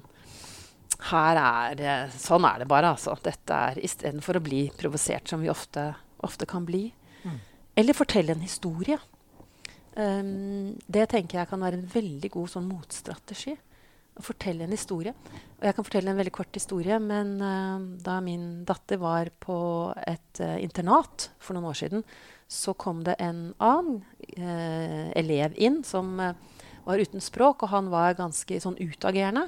her 1.09 1.39
er 1.39 1.75
det, 1.75 1.95
Sånn 2.15 2.45
er 2.47 2.61
det 2.61 2.69
bare, 2.71 2.93
altså. 2.93 3.15
Dette 3.23 3.57
er 3.69 3.81
Istedenfor 3.83 4.39
å 4.39 4.43
bli 4.43 4.65
provosert, 4.77 5.27
som 5.27 5.41
vi 5.43 5.51
ofte, 5.51 5.89
ofte 6.23 6.47
kan 6.49 6.63
bli. 6.67 6.85
Mm. 7.23 7.39
Eller 7.81 7.97
fortelle 7.97 8.35
en 8.35 8.45
historie. 8.45 8.99
Um, 9.95 10.73
det 10.87 11.09
tenker 11.11 11.41
jeg 11.41 11.49
kan 11.51 11.61
være 11.61 11.81
en 11.81 11.89
veldig 11.91 12.31
god 12.33 12.53
sånn 12.55 12.69
motstrategi. 12.69 13.57
Å 14.13 14.21
fortelle 14.21 14.67
en 14.67 14.73
historie. 14.75 15.13
Og 15.57 15.65
jeg 15.65 15.73
kan 15.77 15.85
fortelle 15.87 16.11
en 16.11 16.19
veldig 16.19 16.33
kort 16.35 16.57
historie. 16.57 16.97
Men 17.01 17.37
uh, 17.41 17.81
da 18.03 18.19
min 18.21 18.65
datter 18.67 18.99
var 19.01 19.31
på 19.41 19.55
et 20.05 20.41
uh, 20.43 20.57
internat 20.61 21.29
for 21.41 21.57
noen 21.57 21.71
år 21.71 21.79
siden, 21.79 22.03
så 22.51 22.75
kom 22.77 23.01
det 23.07 23.15
en 23.23 23.53
annen 23.63 24.01
uh, 24.37 25.07
elev 25.17 25.55
inn 25.57 25.81
som 25.87 26.19
var 26.19 26.99
uten 26.99 27.23
språk, 27.23 27.63
og 27.63 27.71
han 27.71 27.87
var 27.89 28.19
ganske 28.19 28.59
sånn 28.59 28.75
utagerende. 28.81 29.47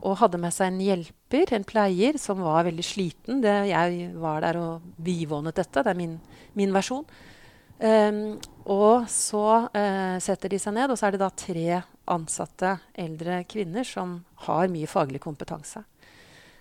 Og 0.00 0.16
hadde 0.22 0.40
med 0.40 0.56
seg 0.56 0.72
en 0.72 0.80
hjelper, 0.80 1.52
en 1.52 1.68
pleier, 1.68 2.16
som 2.18 2.40
var 2.40 2.64
veldig 2.66 2.86
sliten. 2.86 3.42
Det, 3.44 3.52
jeg 3.68 4.14
var 4.18 4.40
der 4.42 4.56
og 4.58 4.86
bivånet 4.96 5.60
dette. 5.60 5.84
Det 5.84 5.92
er 5.92 5.98
min, 5.98 6.16
min 6.56 6.72
versjon. 6.72 7.04
Um, 7.80 8.40
og 8.64 9.06
så 9.12 9.68
setter 10.24 10.52
de 10.52 10.58
seg 10.60 10.74
ned, 10.76 10.92
og 10.92 10.98
så 10.98 11.08
er 11.08 11.14
det 11.14 11.22
da 11.22 11.30
tre 11.32 11.82
ansatte 12.10 12.76
eldre 12.98 13.42
kvinner 13.48 13.86
som 13.86 14.20
har 14.46 14.70
mye 14.72 14.88
faglig 14.90 15.20
kompetanse. 15.22 15.82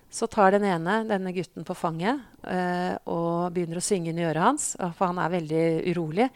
Så 0.09 0.27
tar 0.27 0.55
den 0.55 0.65
ene 0.65 1.03
denne 1.05 1.33
gutten 1.33 1.65
på 1.65 1.75
fanget 1.77 2.21
eh, 2.49 2.95
og 3.09 3.53
begynner 3.53 3.77
å 3.77 3.85
synge 3.85 4.09
inn 4.09 4.21
i 4.21 4.25
øret 4.25 4.41
hans, 4.41 4.71
for 4.97 5.11
han 5.11 5.21
er 5.21 5.35
veldig 5.35 5.65
urolig. 5.91 6.29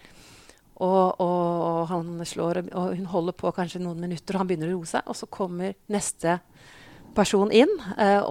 Og, 0.83 1.21
og, 1.21 1.89
og, 1.93 2.21
slår, 2.27 2.63
og 2.73 2.93
hun 2.97 3.09
holder 3.09 3.35
på 3.37 3.53
kanskje 3.55 3.81
noen 3.81 4.01
minutter, 4.03 4.35
og 4.35 4.43
han 4.43 4.49
begynner 4.49 4.69
å 4.69 4.77
roe 4.77 4.89
seg. 4.89 5.09
Og 5.09 5.17
så 5.17 5.29
kommer 5.29 5.73
neste 5.93 6.37
person 7.17 7.53
inn 7.53 7.71
eh, 7.97 8.21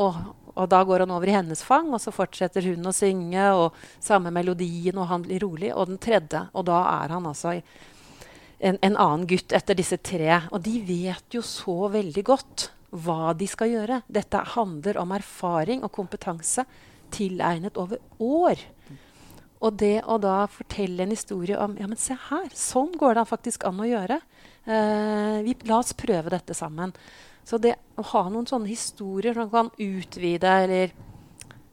og 0.53 0.69
da 0.69 0.83
går 0.85 1.05
han 1.05 1.13
over 1.15 1.31
i 1.31 1.35
hennes 1.35 1.63
fang, 1.65 1.89
og 1.95 2.01
så 2.03 2.13
fortsetter 2.13 2.65
hun 2.67 2.89
å 2.89 2.95
synge. 2.95 3.45
og 3.57 3.79
Samme 4.03 4.33
melodien, 4.35 4.99
og 4.99 5.09
han 5.09 5.25
blir 5.25 5.43
rolig. 5.45 5.73
Og 5.75 5.89
den 5.89 6.01
tredje, 6.03 6.45
og 6.53 6.67
da 6.69 6.83
er 7.03 7.15
han 7.17 7.29
altså 7.29 7.57
en, 8.63 8.79
en, 8.81 8.97
annen 8.97 9.27
gutt 9.27 9.53
etter 9.53 9.79
disse 9.79 9.99
tre. 10.05 10.45
Og 10.55 10.63
de 10.63 10.79
vet 10.87 11.35
jo 11.35 11.43
så 11.47 11.91
veldig 11.93 12.25
godt 12.27 12.69
hva 12.93 13.33
de 13.37 13.49
skal 13.51 13.73
gjøre. 13.73 14.03
Dette 14.07 14.43
handler 14.55 15.01
om 15.03 15.15
erfaring 15.17 15.83
og 15.83 15.95
kompetanse 15.97 16.65
tilegnet 17.13 17.79
over 17.81 18.01
år. 18.23 18.63
Og 19.63 19.77
det 19.79 20.01
å 20.11 20.19
da 20.23 20.45
fortelle 20.51 21.05
en 21.05 21.15
historie 21.15 21.59
om 21.59 21.77
Ja, 21.79 21.89
men 21.91 22.01
se 22.01 22.17
her, 22.29 22.49
sånn 22.55 22.95
går 22.99 23.19
det 23.19 23.29
faktisk 23.31 23.67
an 23.69 23.83
å 23.83 23.89
gjøre. 23.89 24.19
Eh, 24.65 25.39
vi, 25.47 25.57
la 25.71 25.79
oss 25.79 25.95
prøve 25.99 26.33
dette 26.35 26.55
sammen. 26.55 26.95
Så 27.47 27.59
det 27.59 27.77
å 27.99 28.07
ha 28.13 28.27
noen 28.31 28.47
sånne 28.47 28.71
historier 28.71 29.35
som 29.35 29.51
kan 29.51 29.71
utvide 29.83 30.51
eller 30.65 30.93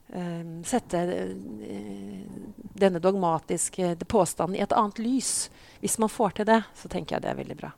eh, 0.10 0.46
sette 0.66 1.02
eh, 1.02 2.30
denne 2.80 3.02
dogmatiske 3.02 3.96
påstanden 4.10 4.58
i 4.58 4.64
et 4.66 4.74
annet 4.74 5.02
lys 5.02 5.50
Hvis 5.80 6.00
man 6.02 6.12
får 6.12 6.40
til 6.40 6.50
det, 6.50 6.62
så 6.76 6.92
tenker 6.92 7.16
jeg 7.16 7.26
det 7.26 7.32
er 7.32 7.40
veldig 7.40 7.60
bra. 7.60 7.74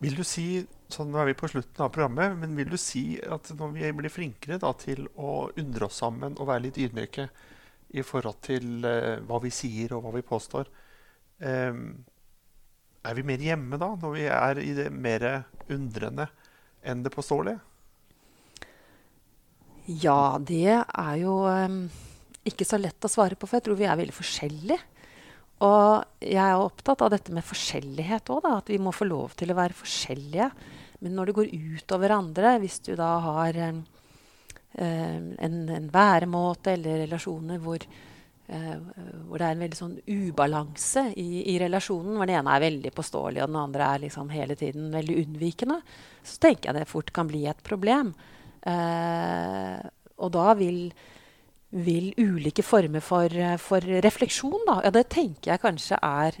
Vil 0.00 0.16
du 0.16 0.22
si, 0.24 0.62
sånn 0.88 1.10
Nå 1.12 1.20
er 1.20 1.28
vi 1.28 1.38
på 1.38 1.48
slutten 1.50 1.84
av 1.84 1.90
programmet, 1.92 2.36
men 2.40 2.54
vil 2.56 2.70
du 2.72 2.78
si 2.80 3.18
at 3.20 3.50
når 3.56 3.74
vi 3.74 3.90
blir 3.98 4.12
flinkere 4.12 4.60
da, 4.62 4.72
til 4.78 5.08
å 5.20 5.50
undre 5.60 5.90
oss 5.90 6.00
sammen 6.00 6.38
og 6.38 6.48
være 6.48 6.68
litt 6.68 6.80
ydmyke 6.80 7.28
i 7.90 8.04
forhold 8.06 8.38
til 8.46 8.86
uh, 8.86 9.18
hva 9.26 9.40
vi 9.42 9.50
sier 9.52 9.92
og 9.96 10.04
hva 10.04 10.14
vi 10.14 10.22
påstår 10.22 10.68
um, 11.42 11.80
Er 13.02 13.16
vi 13.18 13.24
mer 13.26 13.42
hjemme 13.42 13.80
da, 13.82 13.88
når 13.98 14.14
vi 14.14 14.28
er 14.30 14.60
i 14.62 14.70
det 14.78 14.86
mer 14.94 15.26
undrende? 15.68 16.28
enn 16.82 17.02
det 17.04 17.12
påståelige? 17.14 17.60
Ja, 20.00 20.38
det 20.38 20.70
er 20.78 21.14
jo 21.20 21.40
um, 21.48 21.82
ikke 22.46 22.66
så 22.68 22.78
lett 22.80 23.04
å 23.04 23.10
svare 23.10 23.36
på, 23.36 23.48
for 23.48 23.58
jeg 23.58 23.66
tror 23.66 23.78
vi 23.80 23.88
er 23.88 23.98
veldig 23.98 24.14
forskjellige. 24.14 24.78
Og 25.60 26.24
jeg 26.24 26.40
er 26.40 26.56
opptatt 26.56 27.02
av 27.04 27.10
dette 27.12 27.34
med 27.36 27.44
forskjellighet 27.44 28.30
òg, 28.32 28.46
at 28.48 28.70
vi 28.72 28.78
må 28.80 28.94
få 28.96 29.08
lov 29.08 29.34
til 29.36 29.52
å 29.52 29.58
være 29.58 29.76
forskjellige. 29.76 30.50
Men 31.04 31.16
når 31.16 31.30
det 31.30 31.36
går 31.36 31.50
ut 31.52 31.96
over 31.96 32.14
andre, 32.16 32.54
hvis 32.62 32.78
du 32.86 32.94
da 32.96 33.10
har 33.24 33.58
um, 33.68 33.82
en, 34.80 35.58
en, 35.68 35.90
væremåte 35.92 36.74
eller 36.76 37.02
relasjoner 37.04 37.60
hvor, 37.62 37.84
eh, 38.48 38.74
hvor 39.26 39.40
det 39.40 39.46
er 39.46 39.54
en 39.56 39.64
veldig 39.64 39.78
sånn 39.78 39.96
ubalanse 40.06 41.06
i, 41.18 41.42
i, 41.54 41.56
relasjonen, 41.62 42.16
hvor 42.16 42.28
den 42.28 42.40
ene 42.40 42.56
er 42.56 42.64
veldig 42.66 42.92
påståelig 42.96 43.42
og 43.42 43.50
den 43.50 43.60
andre 43.62 43.88
er 43.94 44.04
liksom 44.06 44.30
hele 44.34 44.56
tiden 44.60 44.90
veldig 44.94 45.16
unnvikende, 45.24 45.80
så 46.22 46.42
tenker 46.46 46.70
jeg 46.70 46.78
det 46.78 46.90
fort 46.90 47.12
kan 47.16 47.30
bli 47.30 47.46
et 47.50 47.64
problem. 47.66 48.14
Eh, 48.60 49.80
og 50.20 50.32
da 50.36 50.52
vil, 50.60 50.84
vil 51.70 52.10
ulike 52.18 52.64
former 52.66 53.02
for, 53.04 53.34
for 53.62 53.84
refleksjon, 54.02 54.58
da, 54.66 54.80
ja, 54.86 54.90
det 54.94 55.06
tenker 55.12 55.52
jeg 55.52 55.62
kanskje 55.62 55.98
er 56.02 56.38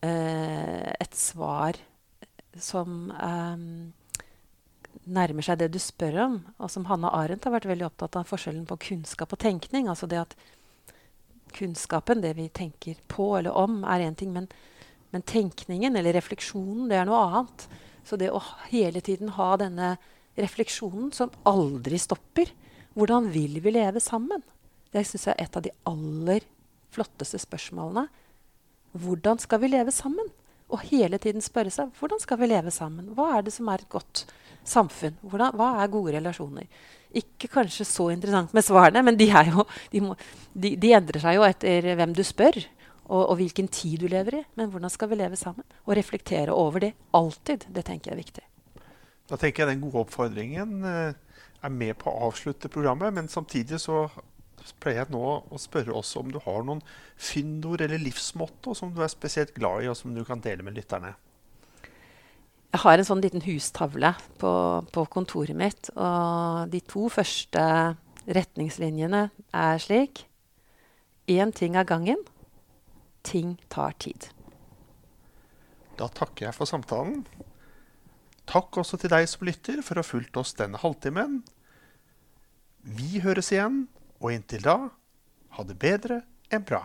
eh, 0.00 0.90
et 0.96 1.16
svar 1.16 1.76
som 2.60 3.10
eh, 3.12 3.66
nærmer 5.10 5.44
seg 5.44 5.60
det 5.60 5.70
du 5.74 5.78
spør 5.82 6.18
om, 6.24 6.38
og 6.58 6.72
som 6.72 6.86
Hanna 6.88 7.12
Arendt 7.16 7.46
har 7.46 7.54
vært 7.54 7.68
veldig 7.70 7.88
opptatt 7.90 8.18
av 8.20 8.28
forskjellen 8.28 8.64
på 8.68 8.78
kunnskap 8.88 9.34
og 9.34 9.42
tenkning. 9.42 9.90
Altså 9.92 10.08
det 10.10 10.22
at 10.22 10.34
kunnskapen, 11.56 12.22
det 12.22 12.34
vi 12.38 12.48
tenker 12.54 13.00
på 13.10 13.32
eller 13.38 13.56
om, 13.56 13.82
er 13.84 14.06
én 14.06 14.16
ting, 14.16 14.32
men, 14.34 14.48
men, 15.10 15.26
tenkningen 15.26 15.98
eller 15.98 16.16
refleksjonen, 16.16 16.88
det 16.90 17.00
er 17.00 17.08
noe 17.08 17.22
annet. 17.26 17.68
Så 18.06 18.16
det 18.20 18.30
å 18.32 18.42
hele 18.70 19.02
tiden 19.04 19.34
ha 19.36 19.52
denne 19.60 19.94
refleksjonen 20.38 21.10
som 21.12 21.32
aldri 21.48 21.98
stopper 22.00 22.52
Hvordan 22.98 23.30
vil 23.32 23.60
vi 23.62 23.72
leve 23.74 24.00
sammen? 24.02 24.42
Det 24.90 25.04
syns 25.06 25.28
jeg 25.28 25.36
er 25.36 25.46
et 25.46 25.56
av 25.56 25.62
de 25.62 25.72
aller 25.86 26.46
flotteste 26.90 27.38
spørsmålene. 27.38 28.08
Hvordan 28.98 29.38
skal 29.38 29.62
vi 29.62 29.70
leve 29.70 29.94
sammen? 29.94 30.26
Og 30.70 30.82
hele 30.86 31.18
tiden 31.22 31.42
spørre 31.42 31.70
seg 31.74 31.90
hvordan 31.98 32.22
skal 32.22 32.38
vi 32.40 32.50
leve 32.50 32.72
sammen. 32.74 33.12
Hva 33.14 33.36
er 33.36 33.46
det 33.46 33.54
som 33.54 33.70
er 33.70 33.82
et 33.82 33.90
godt 33.90 34.24
samfunn? 34.66 35.16
Hvordan, 35.22 35.54
hva 35.58 35.70
er 35.82 35.92
gode 35.92 36.14
relasjoner? 36.14 36.66
Ikke 37.14 37.50
kanskje 37.50 37.86
så 37.86 38.10
interessant 38.12 38.52
med 38.54 38.66
svarene, 38.66 39.02
men 39.06 39.18
de, 39.18 39.26
jo, 39.50 39.64
de, 39.90 40.02
må, 40.04 40.18
de, 40.54 40.76
de 40.78 40.92
endrer 40.94 41.22
seg 41.22 41.38
jo 41.38 41.46
etter 41.46 41.90
hvem 41.98 42.14
du 42.14 42.22
spør. 42.26 42.58
Og, 43.10 43.24
og, 43.24 43.32
hvilken 43.40 43.66
tid 43.74 44.04
du 44.04 44.06
lever 44.06 44.36
i. 44.38 44.44
Men 44.54 44.70
hvordan 44.70 44.92
skal 44.92 45.10
vi 45.10 45.18
leve 45.18 45.38
sammen? 45.38 45.66
Og 45.82 45.96
reflektere 45.98 46.54
over 46.54 46.84
det 46.84 46.92
alltid. 47.18 47.66
Det 47.74 47.82
tenker 47.88 48.12
jeg 48.12 48.14
er 48.14 48.22
viktig. 48.22 48.44
Da 49.30 49.38
tenker 49.38 49.64
jeg 49.64 49.72
den 49.72 49.82
gode 49.82 50.04
oppfordringen 50.04 50.86
eh, 50.86 51.18
er 51.62 51.72
med 51.72 51.96
på 52.00 52.10
å 52.10 52.28
avslutte 52.28 52.70
programmet. 52.72 53.14
Men 53.16 53.28
samtidig 53.28 53.80
så 53.82 54.06
pleier 54.80 55.04
jeg 55.04 55.14
nå 55.14 55.24
å 55.24 55.58
spørre 55.60 55.94
også 55.96 56.22
om 56.22 56.32
du 56.32 56.38
har 56.44 56.64
noen 56.66 56.82
fyndord 57.16 57.82
eller 57.84 58.00
livsmotto 58.00 58.74
som 58.76 58.92
du 58.94 59.02
er 59.02 59.12
spesielt 59.12 59.54
glad 59.56 59.84
i, 59.84 59.90
og 59.90 59.98
som 59.98 60.14
du 60.14 60.22
kan 60.26 60.42
dele 60.44 60.64
med 60.66 60.76
lytterne. 60.76 61.14
Jeg 62.70 62.84
har 62.84 63.00
en 63.00 63.06
sånn 63.08 63.22
liten 63.24 63.42
hustavle 63.42 64.12
på, 64.38 64.52
på 64.94 65.06
kontoret 65.10 65.56
mitt. 65.58 65.90
Og 65.98 66.70
de 66.70 66.80
to 66.86 67.08
første 67.10 67.62
retningslinjene 68.30 69.28
er 69.50 69.80
slik 69.82 70.26
Én 71.30 71.52
ting 71.54 71.76
av 71.78 71.86
gangen. 71.86 72.18
Ting 73.22 73.52
tar 73.70 73.92
tid. 74.02 74.24
Da 75.94 76.08
takker 76.10 76.48
jeg 76.48 76.56
for 76.56 76.66
samtalen. 76.66 77.20
Takk 78.50 78.80
også 78.82 78.98
til 78.98 79.12
deg 79.12 79.28
som 79.30 79.46
lytter 79.46 79.82
for 79.86 79.94
å 79.94 80.02
ha 80.02 80.06
fulgt 80.06 80.38
oss 80.40 80.56
denne 80.58 80.80
halvtimen. 80.82 81.40
Vi 82.82 83.20
høres 83.22 83.52
igjen 83.54 83.84
og 84.18 84.32
inntil 84.34 84.64
da, 84.64 84.76
ha 85.54 85.66
det 85.66 85.76
bedre 85.78 86.22
enn 86.50 86.64
bra. 86.66 86.82